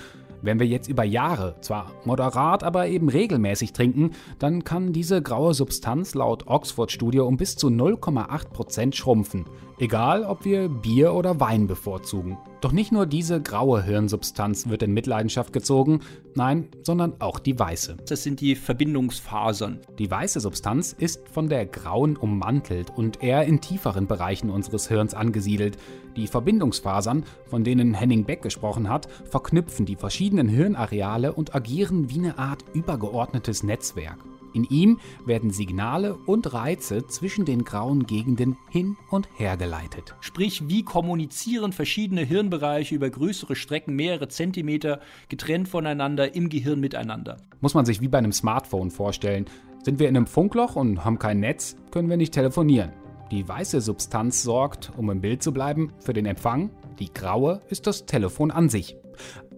Wenn 0.45 0.61
wir 0.61 0.67
jetzt 0.67 0.89
über 0.89 1.05
Jahre, 1.05 1.57
zwar 1.63 1.91
moderat, 2.05 2.65
aber 2.65 2.87
eben 2.87 3.09
regelmäßig 3.09 3.73
trinken, 3.73 4.11
dann 4.39 4.63
kann 4.63 4.93
diese 4.93 5.23
graue 5.23 5.55
Substanz 5.55 6.15
laut 6.15 6.47
Oxford-Studie 6.47 7.21
um 7.21 7.39
bis 7.39 7.57
zu 7.57 7.69
0,8% 7.69 8.95
schrumpfen. 8.95 9.47
Egal, 9.79 10.23
ob 10.23 10.45
wir 10.45 10.69
Bier 10.69 11.15
oder 11.15 11.41
Wein 11.41 11.67
bevorzugen. 11.67 12.39
Doch 12.61 12.71
nicht 12.71 12.93
nur 12.93 13.07
diese 13.07 13.43
graue 13.43 13.83
Hirnsubstanz 13.83 14.69
wird 14.69 14.85
in 14.85 14.95
Mitleidenschaft 14.95 15.53
gezogen, 15.53 16.01
nein, 16.37 16.69
sondern 16.83 17.21
auch 17.21 17.41
die 17.41 17.59
weiße. 17.59 17.97
Das 18.09 18.23
sind 18.23 18.41
die 18.41 18.55
Verbindungsfasern. 18.55 19.81
Die 19.99 20.09
weiße 20.09 20.39
Substanz 20.39 20.95
ist 20.97 21.29
von 21.29 21.49
der 21.49 21.67
grauen 21.67 22.17
ummantelt 22.17 22.91
und 22.95 23.23
eher 23.23 23.45
in 23.47 23.61
tieferen 23.61 24.07
Bereichen 24.07 24.49
unseres 24.49 24.87
Hirns 24.87 25.13
angesiedelt. 25.13 25.77
Die 26.17 26.29
Verbindungsfasern, 26.29 27.25
von 27.47 27.65
denen 27.65 27.95
Henning 27.95 28.25
Beck 28.25 28.43
gesprochen 28.43 28.89
hat, 28.89 29.09
verknüpfen 29.25 29.87
die 29.87 29.97
verschiedenen 29.97 30.49
Hirnareale 30.49 31.33
und 31.33 31.57
agieren 31.57 32.11
wie 32.11 32.21
eine 32.21 32.39
Art 32.39 32.65
übergeordnetes 32.75 33.65
Netzwerk. 33.65 34.19
In 34.55 34.65
ihm 34.65 35.01
werden 35.27 35.51
Signale 35.51 36.15
und 36.15 36.55
Reize 36.55 37.07
zwischen 37.09 37.45
den 37.45 37.65
grauen 37.65 38.07
Gegenden 38.07 38.57
hin 38.71 38.97
und 39.11 39.29
her 39.37 39.57
geleitet. 39.57 40.15
Sprich, 40.21 40.69
wie 40.69 40.85
kommunizieren 40.85 41.73
verschiedene 41.73 42.23
Hirnbereiche 42.23 42.95
über 42.95 43.11
größere 43.11 43.57
Strecken, 43.57 43.97
mehrere 43.97 44.29
Zentimeter, 44.29 45.01
getrennt 45.29 45.69
voneinander 45.69 46.37
im 46.37 46.49
Gehirn 46.49 46.79
miteinander. 46.79 47.39
Muss 47.61 47.75
man 47.75 47.85
sich 47.85 48.01
wie 48.01 48.09
bei 48.09 48.19
einem 48.19 48.33
Smartphone 48.33 48.93
vorstellen. 48.93 49.47
Sind 49.83 49.99
wir 49.99 50.09
in 50.09 50.17
einem 50.17 50.29
Funkloch 50.29 50.77
und 50.77 51.05
haben 51.05 51.19
kein 51.19 51.41
Netz, 51.41 51.77
können 51.91 52.09
wir 52.09 52.17
nicht 52.17 52.33
telefonieren. 52.33 52.93
Die 53.33 53.47
weiße 53.49 53.81
Substanz 53.81 54.43
sorgt, 54.43 54.93
um 54.97 55.11
im 55.11 55.21
Bild 55.21 55.43
zu 55.43 55.53
bleiben, 55.53 55.93
für 55.99 56.13
den 56.13 56.27
Empfang. 56.27 56.71
Die 57.01 57.13
graue 57.13 57.61
ist 57.69 57.89
das 57.89 58.07
Telefon 58.07 58.53
an 58.53 58.69
sich. 58.69 58.97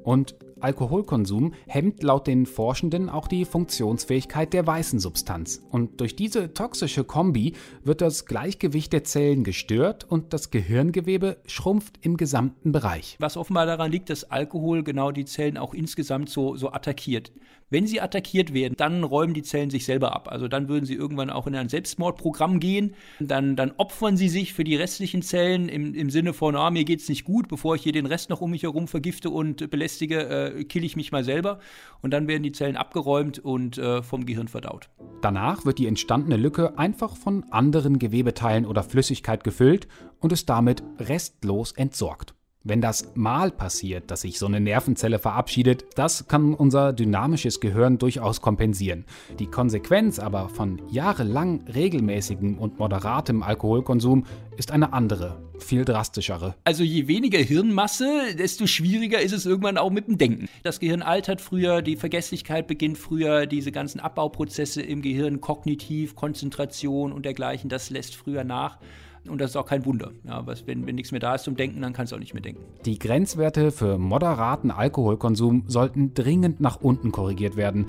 Und 0.04 0.36
Alkoholkonsum 0.60 1.54
hemmt 1.66 2.02
laut 2.02 2.26
den 2.26 2.46
Forschenden 2.46 3.08
auch 3.08 3.28
die 3.28 3.44
Funktionsfähigkeit 3.44 4.52
der 4.52 4.66
weißen 4.66 4.98
Substanz. 4.98 5.62
Und 5.70 6.00
durch 6.00 6.16
diese 6.16 6.54
toxische 6.54 7.04
Kombi 7.04 7.54
wird 7.84 8.00
das 8.00 8.26
Gleichgewicht 8.26 8.92
der 8.92 9.04
Zellen 9.04 9.44
gestört 9.44 10.04
und 10.04 10.32
das 10.32 10.50
Gehirngewebe 10.50 11.38
schrumpft 11.46 11.98
im 12.00 12.16
gesamten 12.16 12.72
Bereich. 12.72 13.16
Was 13.18 13.36
offenbar 13.36 13.66
daran 13.66 13.90
liegt, 13.90 14.10
dass 14.10 14.24
Alkohol 14.24 14.82
genau 14.82 15.12
die 15.12 15.24
Zellen 15.24 15.58
auch 15.58 15.74
insgesamt 15.74 16.30
so, 16.30 16.56
so 16.56 16.72
attackiert. 16.72 17.32
Wenn 17.68 17.86
sie 17.86 18.00
attackiert 18.00 18.54
werden, 18.54 18.74
dann 18.76 19.02
räumen 19.02 19.34
die 19.34 19.42
Zellen 19.42 19.70
sich 19.70 19.84
selber 19.84 20.14
ab. 20.14 20.28
Also 20.30 20.46
dann 20.46 20.68
würden 20.68 20.84
sie 20.84 20.94
irgendwann 20.94 21.30
auch 21.30 21.48
in 21.48 21.56
ein 21.56 21.68
Selbstmordprogramm 21.68 22.60
gehen. 22.60 22.94
Dann, 23.18 23.56
dann 23.56 23.72
opfern 23.76 24.16
sie 24.16 24.28
sich 24.28 24.52
für 24.52 24.62
die 24.62 24.76
restlichen 24.76 25.20
Zellen 25.22 25.68
im, 25.68 25.92
im 25.94 26.08
Sinne 26.10 26.32
von, 26.32 26.54
ah, 26.54 26.70
mir 26.70 26.84
geht's 26.84 27.08
nicht 27.08 27.24
gut, 27.24 27.48
bevor 27.48 27.74
ich 27.74 27.82
hier 27.82 27.92
den 27.92 28.06
Rest 28.06 28.30
noch 28.30 28.40
um 28.40 28.52
mich 28.52 28.62
herum 28.62 28.86
vergifte 28.86 29.30
und 29.30 29.68
belästige, 29.68 30.28
äh, 30.28 30.64
kill 30.64 30.84
ich 30.84 30.94
mich 30.94 31.10
mal 31.10 31.24
selber. 31.24 31.58
Und 32.02 32.12
dann 32.12 32.28
werden 32.28 32.44
die 32.44 32.52
Zellen 32.52 32.76
abgeräumt 32.76 33.40
und 33.40 33.78
äh, 33.78 34.02
vom 34.02 34.26
Gehirn 34.26 34.46
verdaut. 34.46 34.88
Danach 35.20 35.64
wird 35.64 35.78
die 35.78 35.88
entstandene 35.88 36.36
Lücke 36.36 36.78
einfach 36.78 37.16
von 37.16 37.44
anderen 37.50 37.98
Gewebeteilen 37.98 38.64
oder 38.64 38.84
Flüssigkeit 38.84 39.42
gefüllt 39.42 39.88
und 40.20 40.32
ist 40.32 40.48
damit 40.48 40.84
restlos 41.00 41.72
entsorgt. 41.72 42.34
Wenn 42.68 42.80
das 42.80 43.12
mal 43.14 43.52
passiert, 43.52 44.10
dass 44.10 44.22
sich 44.22 44.40
so 44.40 44.46
eine 44.46 44.58
Nervenzelle 44.58 45.20
verabschiedet, 45.20 45.84
das 45.94 46.26
kann 46.26 46.52
unser 46.52 46.92
dynamisches 46.92 47.60
Gehirn 47.60 47.98
durchaus 47.98 48.40
kompensieren. 48.40 49.04
Die 49.38 49.46
Konsequenz 49.46 50.18
aber 50.18 50.48
von 50.48 50.82
jahrelang 50.90 51.60
regelmäßigem 51.72 52.58
und 52.58 52.80
moderatem 52.80 53.44
Alkoholkonsum 53.44 54.26
ist 54.56 54.72
eine 54.72 54.92
andere, 54.92 55.40
viel 55.60 55.84
drastischere. 55.84 56.56
Also 56.64 56.82
je 56.82 57.06
weniger 57.06 57.38
Hirnmasse, 57.38 58.34
desto 58.36 58.66
schwieriger 58.66 59.20
ist 59.20 59.32
es 59.32 59.46
irgendwann 59.46 59.78
auch 59.78 59.90
mit 59.90 60.08
dem 60.08 60.18
Denken. 60.18 60.48
Das 60.64 60.80
Gehirn 60.80 61.02
altert 61.02 61.40
früher, 61.40 61.82
die 61.82 61.94
Vergesslichkeit 61.94 62.66
beginnt 62.66 62.98
früher, 62.98 63.46
diese 63.46 63.70
ganzen 63.70 64.00
Abbauprozesse 64.00 64.82
im 64.82 65.02
Gehirn, 65.02 65.40
kognitiv, 65.40 66.16
Konzentration 66.16 67.12
und 67.12 67.24
dergleichen, 67.24 67.70
das 67.70 67.90
lässt 67.90 68.16
früher 68.16 68.42
nach. 68.42 68.78
Und 69.28 69.40
das 69.40 69.50
ist 69.50 69.56
auch 69.56 69.66
kein 69.66 69.84
Wunder. 69.84 70.12
Ja, 70.24 70.46
was, 70.46 70.66
wenn, 70.66 70.86
wenn 70.86 70.94
nichts 70.94 71.12
mehr 71.12 71.20
da 71.20 71.34
ist 71.34 71.44
zum 71.44 71.56
Denken, 71.56 71.82
dann 71.82 71.92
kannst 71.92 72.12
du 72.12 72.16
auch 72.16 72.20
nicht 72.20 72.34
mehr 72.34 72.42
denken. 72.42 72.62
Die 72.84 72.98
Grenzwerte 72.98 73.72
für 73.72 73.98
moderaten 73.98 74.70
Alkoholkonsum 74.70 75.64
sollten 75.66 76.14
dringend 76.14 76.60
nach 76.60 76.80
unten 76.80 77.12
korrigiert 77.12 77.56
werden, 77.56 77.86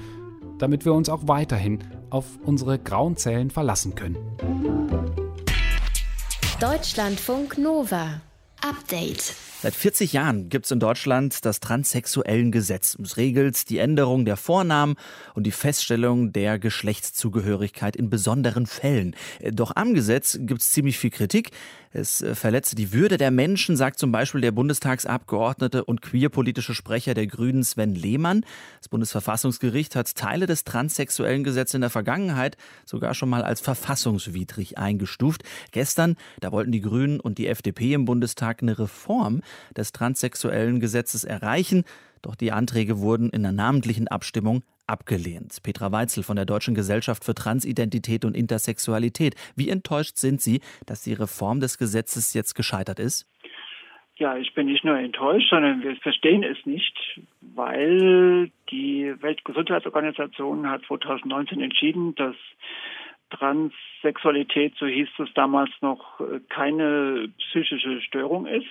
damit 0.57 0.85
wir 0.85 0.93
uns 0.93 1.09
auch 1.09 1.27
weiterhin 1.27 1.79
auf 2.09 2.25
unsere 2.43 2.79
grauen 2.79 3.15
Zellen 3.17 3.49
verlassen 3.49 3.95
können. 3.95 4.17
Deutschlandfunk 6.59 7.57
Nova. 7.57 8.21
Update. 8.61 9.35
Seit 9.59 9.73
40 9.73 10.13
Jahren 10.13 10.49
gibt 10.49 10.65
es 10.65 10.71
in 10.71 10.79
Deutschland 10.79 11.43
das 11.43 11.59
transsexuellen 11.59 12.51
Gesetz. 12.51 12.95
Es 13.01 13.17
regelt 13.17 13.71
die 13.71 13.79
Änderung 13.79 14.23
der 14.23 14.37
Vornamen 14.37 14.95
und 15.33 15.47
die 15.47 15.51
Feststellung 15.51 16.31
der 16.31 16.59
Geschlechtszugehörigkeit 16.59 17.95
in 17.95 18.11
besonderen 18.11 18.67
Fällen. 18.67 19.15
Doch 19.51 19.71
am 19.75 19.95
Gesetz 19.95 20.37
gibt 20.39 20.61
es 20.61 20.71
ziemlich 20.71 20.99
viel 20.99 21.09
Kritik. 21.09 21.49
Es 21.91 22.21
äh, 22.21 22.35
verletze 22.35 22.75
die 22.75 22.93
Würde 22.93 23.17
der 23.17 23.31
Menschen, 23.31 23.75
sagt 23.75 23.97
zum 23.97 24.11
Beispiel 24.11 24.41
der 24.41 24.51
Bundestagsabgeordnete 24.51 25.83
und 25.83 26.03
queerpolitische 26.03 26.75
Sprecher 26.75 27.15
der 27.15 27.25
Grünen 27.25 27.63
Sven 27.63 27.95
Lehmann. 27.95 28.45
Das 28.79 28.89
Bundesverfassungsgericht 28.89 29.95
hat 29.95 30.13
Teile 30.15 30.45
des 30.45 30.63
transsexuellen 30.65 31.43
Gesetzes 31.43 31.75
in 31.75 31.81
der 31.81 31.89
Vergangenheit 31.89 32.57
sogar 32.85 33.15
schon 33.15 33.29
mal 33.29 33.43
als 33.43 33.61
verfassungswidrig 33.61 34.77
eingestuft. 34.77 35.43
Gestern, 35.71 36.17
da 36.39 36.51
wollten 36.51 36.71
die 36.71 36.81
Grünen 36.81 37.19
und 37.19 37.39
die 37.39 37.47
FDP 37.47 37.93
im 37.93 38.05
Bundestag 38.05 38.61
eine 38.61 38.77
Reform 38.77 39.41
des 39.75 39.91
transsexuellen 39.91 40.79
Gesetzes 40.79 41.23
erreichen. 41.23 41.83
Doch 42.21 42.35
die 42.35 42.51
Anträge 42.51 42.99
wurden 42.99 43.29
in 43.29 43.45
einer 43.45 43.51
namentlichen 43.51 44.07
Abstimmung 44.07 44.63
abgelehnt. 44.87 45.57
Petra 45.63 45.91
Weitzel 45.91 46.23
von 46.23 46.35
der 46.35 46.45
Deutschen 46.45 46.73
Gesellschaft 46.73 47.23
für 47.23 47.35
Transidentität 47.35 48.25
und 48.25 48.35
Intersexualität. 48.35 49.35
Wie 49.55 49.69
enttäuscht 49.69 50.17
sind 50.17 50.41
Sie, 50.41 50.61
dass 50.85 51.03
die 51.03 51.13
Reform 51.13 51.59
des 51.59 51.77
Gesetzes 51.77 52.33
jetzt 52.33 52.55
gescheitert 52.55 52.99
ist? 52.99 53.27
Ja, 54.15 54.35
ich 54.35 54.55
bin 54.55 54.65
nicht 54.65 54.83
nur 54.83 54.97
enttäuscht, 54.97 55.49
sondern 55.49 55.83
wir 55.83 55.95
verstehen 55.97 56.43
es 56.43 56.57
nicht, 56.65 57.19
weil 57.41 58.49
die 58.71 59.13
Weltgesundheitsorganisation 59.21 60.67
hat 60.67 60.81
2019 60.87 61.61
entschieden, 61.61 62.15
dass 62.15 62.35
Transsexualität, 63.29 64.73
so 64.79 64.87
hieß 64.87 65.09
es 65.19 65.29
damals 65.35 65.69
noch, 65.81 66.19
keine 66.49 67.29
psychische 67.37 68.01
Störung 68.01 68.47
ist. 68.47 68.65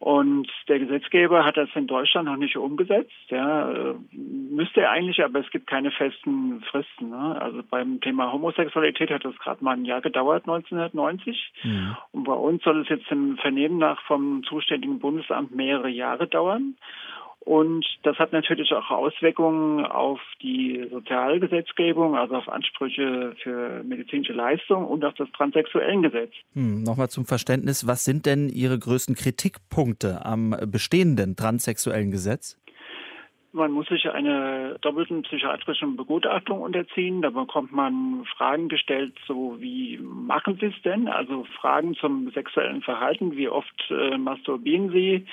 Und 0.00 0.48
der 0.66 0.78
Gesetzgeber 0.78 1.44
hat 1.44 1.58
das 1.58 1.68
in 1.74 1.86
Deutschland 1.86 2.26
noch 2.26 2.38
nicht 2.38 2.56
umgesetzt. 2.56 3.12
Ja, 3.28 3.70
äh, 3.70 3.94
müsste 4.12 4.80
er 4.80 4.92
eigentlich, 4.92 5.22
aber 5.22 5.40
es 5.40 5.50
gibt 5.50 5.66
keine 5.66 5.90
festen 5.90 6.62
Fristen. 6.62 7.10
Ne? 7.10 7.38
Also 7.38 7.62
beim 7.68 8.00
Thema 8.00 8.32
Homosexualität 8.32 9.10
hat 9.10 9.26
das 9.26 9.36
gerade 9.38 9.62
mal 9.62 9.76
ein 9.76 9.84
Jahr 9.84 10.00
gedauert, 10.00 10.44
1990. 10.44 11.52
Ja. 11.64 11.98
Und 12.12 12.24
bei 12.24 12.32
uns 12.32 12.62
soll 12.62 12.80
es 12.80 12.88
jetzt 12.88 13.10
im 13.10 13.36
Vernehmen 13.36 13.76
nach 13.76 14.00
vom 14.06 14.42
zuständigen 14.44 15.00
Bundesamt 15.00 15.54
mehrere 15.54 15.90
Jahre 15.90 16.26
dauern. 16.26 16.76
Und 17.40 17.86
das 18.02 18.18
hat 18.18 18.32
natürlich 18.32 18.70
auch 18.72 18.90
Auswirkungen 18.90 19.86
auf 19.86 20.20
die 20.42 20.86
Sozialgesetzgebung, 20.90 22.14
also 22.14 22.34
auf 22.34 22.48
Ansprüche 22.48 23.34
für 23.42 23.82
medizinische 23.82 24.34
Leistung 24.34 24.86
und 24.86 25.04
auf 25.04 25.14
das 25.14 25.30
Transsexuellengesetz. 25.32 26.32
Hm, 26.54 26.82
Nochmal 26.82 27.08
zum 27.08 27.24
Verständnis, 27.24 27.86
was 27.86 28.04
sind 28.04 28.26
denn 28.26 28.50
Ihre 28.50 28.78
größten 28.78 29.14
Kritikpunkte 29.14 30.24
am 30.24 30.54
bestehenden 30.66 31.34
transsexuellen 31.34 32.10
Gesetz? 32.10 32.58
Man 33.52 33.72
muss 33.72 33.88
sich 33.88 34.08
einer 34.08 34.78
doppelten 34.78 35.22
psychiatrischen 35.22 35.96
Begutachtung 35.96 36.60
unterziehen. 36.60 37.20
Da 37.20 37.30
bekommt 37.30 37.72
man 37.72 38.24
Fragen 38.36 38.68
gestellt, 38.68 39.14
so 39.26 39.56
wie 39.60 39.98
machen 39.98 40.56
Sie 40.60 40.66
es 40.66 40.82
denn? 40.82 41.08
Also 41.08 41.44
Fragen 41.60 41.94
zum 41.94 42.30
sexuellen 42.30 42.82
Verhalten. 42.82 43.36
Wie 43.36 43.48
oft 43.48 43.90
äh, 43.90 44.16
masturbieren 44.16 44.90
Sie? 44.92 45.26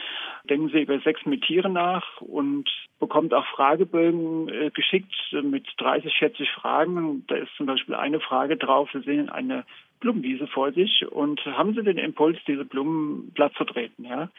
Denken 0.49 0.69
Sie 0.69 0.81
über 0.81 0.99
Sex 1.01 1.25
mit 1.25 1.43
Tieren 1.43 1.73
nach? 1.73 2.19
Und 2.21 2.67
bekommt 2.99 3.35
auch 3.35 3.45
Fragebögen 3.47 4.49
äh, 4.49 4.71
geschickt 4.71 5.13
mit 5.43 5.67
30, 5.77 6.17
40 6.17 6.49
Fragen. 6.51 7.23
Da 7.27 7.35
ist 7.35 7.55
zum 7.55 7.67
Beispiel 7.67 7.93
eine 7.93 8.19
Frage 8.19 8.57
drauf. 8.57 8.89
Sie 8.93 9.01
sehen 9.01 9.29
eine 9.29 9.63
Blumenwiese 9.99 10.47
vor 10.47 10.71
sich 10.71 11.05
und 11.11 11.43
haben 11.45 11.75
Sie 11.75 11.83
den 11.83 11.97
Impuls, 11.97 12.37
diese 12.47 12.65
Blumen 12.65 13.31
platt 13.33 13.53
zu 13.57 13.63
treten? 13.63 14.05
Ja? 14.05 14.29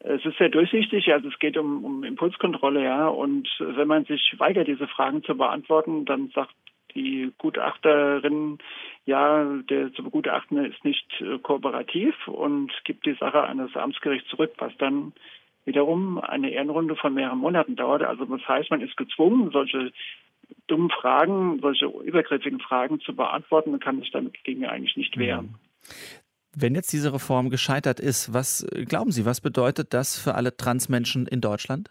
Es 0.00 0.24
ist 0.24 0.38
sehr 0.38 0.50
durchsichtig, 0.50 1.12
also 1.12 1.28
es 1.28 1.38
geht 1.38 1.56
um, 1.56 1.84
um 1.84 2.04
Impulskontrolle, 2.04 2.84
ja. 2.84 3.08
Und 3.08 3.48
wenn 3.58 3.88
man 3.88 4.04
sich 4.04 4.34
weigert, 4.38 4.68
diese 4.68 4.86
Fragen 4.88 5.22
zu 5.22 5.36
beantworten, 5.36 6.04
dann 6.04 6.28
sagt 6.34 6.54
die 6.94 7.32
Gutachterin, 7.38 8.58
ja, 9.04 9.44
der 9.68 9.92
zu 9.92 10.02
begutachtende 10.02 10.66
ist 10.66 10.84
nicht 10.84 11.06
äh, 11.20 11.38
kooperativ 11.38 12.14
und 12.26 12.72
gibt 12.84 13.06
die 13.06 13.14
Sache 13.14 13.42
an 13.42 13.58
das 13.58 13.76
Amtsgericht 13.76 14.26
zurück, 14.28 14.52
was 14.58 14.76
dann 14.78 15.12
wiederum 15.64 16.18
eine 16.18 16.50
Ehrenrunde 16.50 16.96
von 16.96 17.14
mehreren 17.14 17.38
Monaten 17.38 17.76
dauert. 17.76 18.02
Also 18.02 18.24
das 18.24 18.46
heißt, 18.48 18.70
man 18.70 18.80
ist 18.80 18.96
gezwungen, 18.96 19.50
solche 19.50 19.92
dummen 20.68 20.90
Fragen, 20.90 21.58
solche 21.60 21.86
übergriffigen 21.86 22.60
Fragen 22.60 23.00
zu 23.00 23.14
beantworten 23.14 23.72
und 23.72 23.82
kann 23.82 24.00
sich 24.00 24.10
damit 24.10 24.42
gegen 24.44 24.64
eigentlich 24.66 24.96
nicht 24.96 25.18
wehren. 25.18 25.56
Wenn 26.58 26.74
jetzt 26.74 26.90
diese 26.94 27.12
Reform 27.12 27.50
gescheitert 27.50 28.00
ist, 28.00 28.32
was 28.32 28.66
äh, 28.72 28.86
glauben 28.86 29.12
Sie, 29.12 29.26
was 29.26 29.42
bedeutet 29.42 29.92
das 29.92 30.18
für 30.18 30.34
alle 30.34 30.56
Transmenschen 30.56 31.26
in 31.26 31.42
Deutschland? 31.42 31.90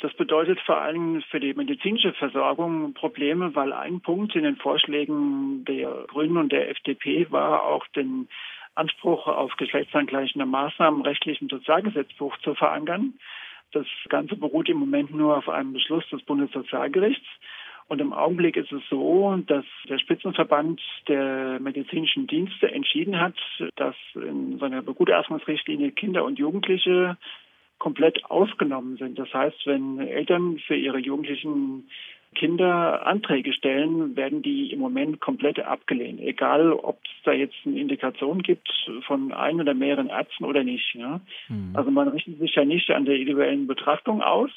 Das 0.00 0.14
bedeutet 0.14 0.58
vor 0.60 0.78
allem 0.78 1.22
für 1.30 1.40
die 1.40 1.52
medizinische 1.52 2.14
Versorgung 2.14 2.94
Probleme, 2.94 3.54
weil 3.54 3.74
ein 3.74 4.00
Punkt 4.00 4.34
in 4.34 4.44
den 4.44 4.56
Vorschlägen 4.56 5.66
der 5.66 6.06
Grünen 6.08 6.38
und 6.38 6.52
der 6.52 6.70
FDP 6.70 7.30
war 7.30 7.64
auch 7.64 7.86
den 7.88 8.28
Anspruch 8.74 9.26
auf 9.26 9.52
geschlechtsangleichende 9.56 10.46
Maßnahmen 10.46 11.00
im 11.00 11.06
rechtlichen 11.06 11.48
Sozialgesetzbuch 11.50 12.38
zu 12.38 12.54
verankern. 12.54 13.14
Das 13.72 13.86
Ganze 14.08 14.36
beruht 14.36 14.70
im 14.70 14.78
Moment 14.78 15.14
nur 15.14 15.36
auf 15.36 15.50
einem 15.50 15.74
Beschluss 15.74 16.08
des 16.08 16.22
Bundessozialgerichts. 16.22 17.26
Und 17.88 18.00
im 18.00 18.12
Augenblick 18.12 18.56
ist 18.56 18.72
es 18.72 18.82
so, 18.90 19.36
dass 19.46 19.64
der 19.88 19.98
Spitzenverband 19.98 20.80
der 21.06 21.60
medizinischen 21.60 22.26
Dienste 22.26 22.70
entschieden 22.72 23.20
hat, 23.20 23.36
dass 23.76 23.94
in 24.14 24.58
seiner 24.58 24.82
Begutachtungsrichtlinie 24.82 25.92
Kinder 25.92 26.24
und 26.24 26.38
Jugendliche 26.38 27.16
komplett 27.78 28.24
ausgenommen 28.24 28.96
sind. 28.96 29.18
Das 29.18 29.32
heißt, 29.32 29.66
wenn 29.66 30.00
Eltern 30.00 30.58
für 30.66 30.74
ihre 30.74 30.98
Jugendlichen 30.98 31.88
Kinder 32.34 33.06
Anträge 33.06 33.52
stellen, 33.52 34.16
werden 34.16 34.42
die 34.42 34.70
im 34.72 34.80
Moment 34.80 35.20
komplett 35.20 35.58
abgelehnt. 35.58 36.20
Egal, 36.20 36.72
ob 36.72 36.98
es 37.04 37.22
da 37.24 37.32
jetzt 37.32 37.54
eine 37.64 37.80
Indikation 37.80 38.42
gibt 38.42 38.68
von 39.06 39.32
ein 39.32 39.60
oder 39.60 39.74
mehreren 39.74 40.08
Ärzten 40.08 40.44
oder 40.44 40.62
nicht. 40.62 40.94
Ja. 40.94 41.20
Mhm. 41.48 41.70
Also 41.74 41.90
man 41.90 42.08
richtet 42.08 42.38
sich 42.38 42.54
ja 42.54 42.64
nicht 42.64 42.90
an 42.90 43.04
der 43.04 43.14
individuellen 43.14 43.66
Betrachtung 43.66 44.22
aus, 44.22 44.50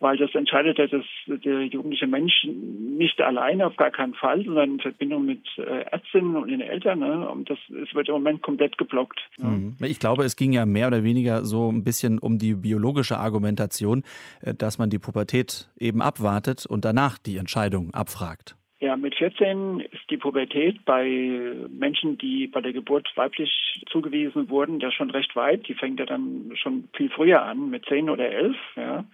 weil 0.00 0.16
das 0.16 0.34
entscheidet 0.34 0.78
ja 0.78 0.86
das, 0.86 1.04
der 1.26 1.62
jugendliche 1.64 2.06
Mensch 2.06 2.44
nicht 2.44 3.20
alleine, 3.20 3.66
auf 3.66 3.76
gar 3.76 3.90
keinen 3.90 4.14
Fall, 4.14 4.44
sondern 4.44 4.74
in 4.74 4.80
Verbindung 4.80 5.24
mit 5.26 5.42
äh, 5.56 5.82
Ärztinnen 5.90 6.36
und 6.36 6.48
den 6.48 6.60
Eltern. 6.60 7.00
Ne? 7.00 7.28
Und 7.28 7.50
das 7.50 7.58
es 7.68 7.94
wird 7.94 8.08
im 8.08 8.14
Moment 8.14 8.42
komplett 8.42 8.78
geblockt. 8.78 9.20
Mhm. 9.38 9.76
Ich 9.80 9.98
glaube, 9.98 10.24
es 10.24 10.36
ging 10.36 10.52
ja 10.52 10.66
mehr 10.66 10.88
oder 10.88 11.04
weniger 11.04 11.44
so 11.44 11.70
ein 11.70 11.84
bisschen 11.84 12.18
um 12.18 12.38
die 12.38 12.54
biologische 12.54 13.18
Argumentation, 13.18 14.04
äh, 14.42 14.54
dass 14.54 14.78
man 14.78 14.90
die 14.90 14.98
Pubertät 14.98 15.68
eben 15.78 16.02
abwartet 16.02 16.66
und 16.66 16.84
danach 16.84 17.18
die 17.18 17.36
Entscheidung 17.36 17.92
abfragt. 17.94 18.58
Ja, 18.80 18.96
mit 18.96 19.16
14 19.16 19.80
ist 19.80 20.08
die 20.08 20.18
Pubertät 20.18 20.84
bei 20.84 21.52
Menschen, 21.68 22.16
die 22.16 22.46
bei 22.46 22.60
der 22.60 22.72
Geburt 22.72 23.08
weiblich 23.16 23.84
zugewiesen 23.90 24.50
wurden, 24.50 24.78
ja 24.78 24.92
schon 24.92 25.10
recht 25.10 25.34
weit. 25.34 25.66
Die 25.66 25.74
fängt 25.74 25.98
ja 25.98 26.06
dann 26.06 26.52
schon 26.54 26.88
viel 26.96 27.10
früher 27.10 27.42
an, 27.42 27.70
mit 27.70 27.86
10 27.86 28.08
oder 28.08 28.30
11. 28.30 28.56
Ja. 28.76 29.04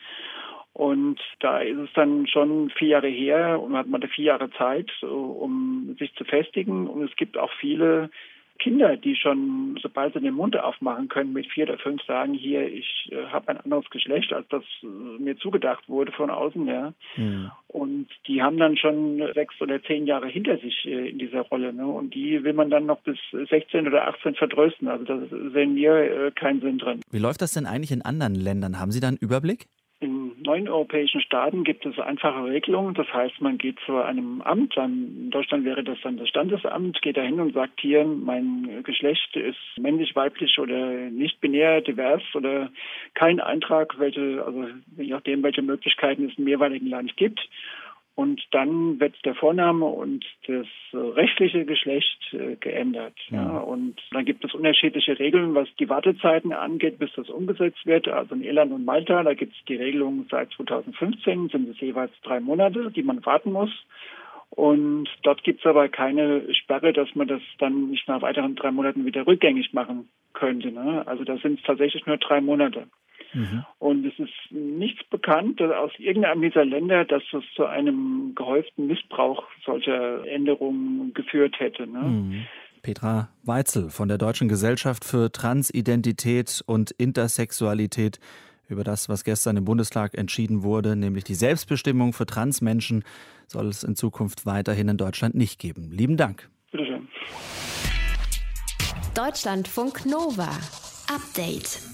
Und 0.74 1.20
da 1.38 1.60
ist 1.60 1.78
es 1.78 1.88
dann 1.94 2.26
schon 2.26 2.68
vier 2.70 2.88
Jahre 2.88 3.08
her 3.08 3.60
und 3.62 3.76
hat 3.76 3.86
man 3.86 4.00
da 4.00 4.08
vier 4.08 4.24
Jahre 4.24 4.50
Zeit, 4.50 4.90
um 5.02 5.96
sich 6.00 6.12
zu 6.16 6.24
festigen. 6.24 6.88
Und 6.88 7.08
es 7.08 7.14
gibt 7.16 7.38
auch 7.38 7.52
viele 7.60 8.10
Kinder, 8.58 8.96
die 8.96 9.16
schon, 9.16 9.78
sobald 9.82 10.14
sie 10.14 10.20
den 10.20 10.34
Mund 10.34 10.56
aufmachen 10.56 11.08
können, 11.08 11.32
mit 11.32 11.46
vier 11.46 11.64
oder 11.64 11.78
fünf 11.78 12.02
sagen, 12.04 12.34
hier, 12.34 12.66
ich 12.66 13.08
äh, 13.10 13.26
habe 13.26 13.48
ein 13.48 13.58
anderes 13.58 13.88
Geschlecht, 13.90 14.32
als 14.32 14.46
das 14.48 14.62
äh, 14.82 14.86
mir 14.86 15.36
zugedacht 15.36 15.88
wurde 15.88 16.12
von 16.12 16.30
außen 16.30 16.66
her. 16.66 16.94
Mhm. 17.16 17.50
Und 17.68 18.08
die 18.26 18.42
haben 18.42 18.56
dann 18.58 18.76
schon 18.76 19.22
sechs 19.34 19.60
oder 19.60 19.82
zehn 19.82 20.06
Jahre 20.06 20.28
hinter 20.28 20.58
sich 20.58 20.86
äh, 20.86 21.10
in 21.10 21.18
dieser 21.18 21.42
Rolle. 21.42 21.72
Ne? 21.72 21.86
Und 21.86 22.14
die 22.14 22.42
will 22.44 22.52
man 22.52 22.70
dann 22.70 22.86
noch 22.86 23.00
bis 23.00 23.18
16 23.32 23.88
oder 23.88 24.06
18 24.08 24.36
vertrösten. 24.36 24.88
Also 24.88 25.04
da 25.04 25.18
sehen 25.52 25.74
wir 25.74 25.94
äh, 25.94 26.30
keinen 26.30 26.60
Sinn 26.60 26.78
drin. 26.78 27.00
Wie 27.10 27.18
läuft 27.18 27.42
das 27.42 27.52
denn 27.52 27.66
eigentlich 27.66 27.92
in 27.92 28.02
anderen 28.02 28.34
Ländern? 28.34 28.78
Haben 28.78 28.92
Sie 28.92 29.00
da 29.00 29.08
einen 29.08 29.18
Überblick? 29.18 29.66
In 30.04 30.32
neuen 30.42 30.68
europäischen 30.68 31.22
Staaten 31.22 31.64
gibt 31.64 31.86
es 31.86 31.98
einfache 31.98 32.44
Regelungen. 32.44 32.92
Das 32.92 33.10
heißt, 33.10 33.40
man 33.40 33.56
geht 33.56 33.78
zu 33.86 33.96
einem 33.96 34.42
Amt, 34.42 34.76
in 34.76 35.30
Deutschland 35.30 35.64
wäre 35.64 35.82
das 35.82 35.96
dann 36.02 36.18
das 36.18 36.28
Standesamt, 36.28 37.00
geht 37.00 37.16
dahin 37.16 37.40
und 37.40 37.54
sagt 37.54 37.80
hier, 37.80 38.04
mein 38.04 38.82
Geschlecht 38.82 39.34
ist 39.34 39.56
männlich, 39.78 40.14
weiblich 40.14 40.58
oder 40.58 41.08
nicht 41.08 41.40
binär, 41.40 41.80
divers 41.80 42.22
oder 42.34 42.70
kein 43.14 43.40
Eintrag, 43.40 43.98
welche, 43.98 44.44
also 44.44 44.66
je 44.98 45.08
nachdem, 45.08 45.42
welche 45.42 45.62
Möglichkeiten 45.62 46.28
es 46.28 46.36
im 46.36 46.48
jeweiligen 46.48 46.88
Land 46.88 47.16
gibt. 47.16 47.40
Und 48.16 48.40
dann 48.52 49.00
wird 49.00 49.16
der 49.24 49.34
Vorname 49.34 49.86
und 49.86 50.24
das 50.46 50.66
rechtliche 50.92 51.64
Geschlecht 51.64 52.32
äh, 52.32 52.54
geändert. 52.56 53.14
Ja. 53.30 53.58
Und 53.58 54.00
dann 54.12 54.24
gibt 54.24 54.44
es 54.44 54.54
unterschiedliche 54.54 55.18
Regeln, 55.18 55.54
was 55.56 55.68
die 55.80 55.88
Wartezeiten 55.88 56.52
angeht, 56.52 57.00
bis 57.00 57.10
das 57.16 57.28
umgesetzt 57.28 57.84
wird. 57.86 58.06
Also 58.06 58.36
in 58.36 58.44
Irland 58.44 58.72
und 58.72 58.84
Malta, 58.84 59.24
da 59.24 59.34
gibt 59.34 59.56
es 59.56 59.64
die 59.64 59.76
Regelung 59.76 60.26
seit 60.30 60.52
2015, 60.52 61.48
sind 61.48 61.68
es 61.68 61.80
jeweils 61.80 62.12
drei 62.22 62.38
Monate, 62.38 62.92
die 62.92 63.02
man 63.02 63.24
warten 63.26 63.50
muss. 63.50 63.72
Und 64.50 65.08
dort 65.24 65.42
gibt 65.42 65.60
es 65.60 65.66
aber 65.66 65.88
keine 65.88 66.54
Sperre, 66.54 66.92
dass 66.92 67.12
man 67.16 67.26
das 67.26 67.42
dann 67.58 67.90
nicht 67.90 68.06
nach 68.06 68.22
weiteren 68.22 68.54
drei 68.54 68.70
Monaten 68.70 69.04
wieder 69.04 69.26
rückgängig 69.26 69.72
machen 69.72 70.08
könnte. 70.34 70.70
Ne? 70.70 71.02
Also 71.06 71.24
da 71.24 71.36
sind 71.38 71.58
es 71.58 71.66
tatsächlich 71.66 72.06
nur 72.06 72.18
drei 72.18 72.40
Monate. 72.40 72.86
Mhm. 73.34 73.64
Und 73.78 74.06
es 74.06 74.18
ist 74.18 74.32
nichts 74.50 75.04
bekannt 75.10 75.60
aus 75.60 75.92
irgendeinem 75.98 76.42
dieser 76.42 76.64
Länder, 76.64 77.04
dass 77.04 77.22
es 77.32 77.44
zu 77.54 77.66
einem 77.66 78.34
gehäuften 78.34 78.86
Missbrauch 78.86 79.44
solcher 79.64 80.26
Änderungen 80.26 81.12
geführt 81.14 81.58
hätte. 81.58 81.86
Ne? 81.86 81.98
Mhm. 81.98 82.46
Petra 82.82 83.28
Weitzel 83.42 83.90
von 83.90 84.08
der 84.08 84.18
Deutschen 84.18 84.48
Gesellschaft 84.48 85.04
für 85.04 85.32
Transidentität 85.32 86.62
und 86.66 86.90
Intersexualität 86.92 88.20
über 88.68 88.84
das, 88.84 89.08
was 89.08 89.24
gestern 89.24 89.56
im 89.56 89.64
Bundestag 89.64 90.16
entschieden 90.16 90.62
wurde, 90.62 90.96
nämlich 90.96 91.24
die 91.24 91.34
Selbstbestimmung 91.34 92.12
für 92.12 92.26
Transmenschen, 92.26 93.04
soll 93.46 93.68
es 93.68 93.84
in 93.84 93.96
Zukunft 93.96 94.46
weiterhin 94.46 94.88
in 94.88 94.96
Deutschland 94.96 95.34
nicht 95.34 95.58
geben. 95.58 95.90
Lieben 95.90 96.16
Dank. 96.16 96.48
Bitte 96.70 96.86
schön. 96.86 97.08
Deutschlandfunk 99.14 100.06
Nova. 100.06 100.50
Update. 101.08 101.93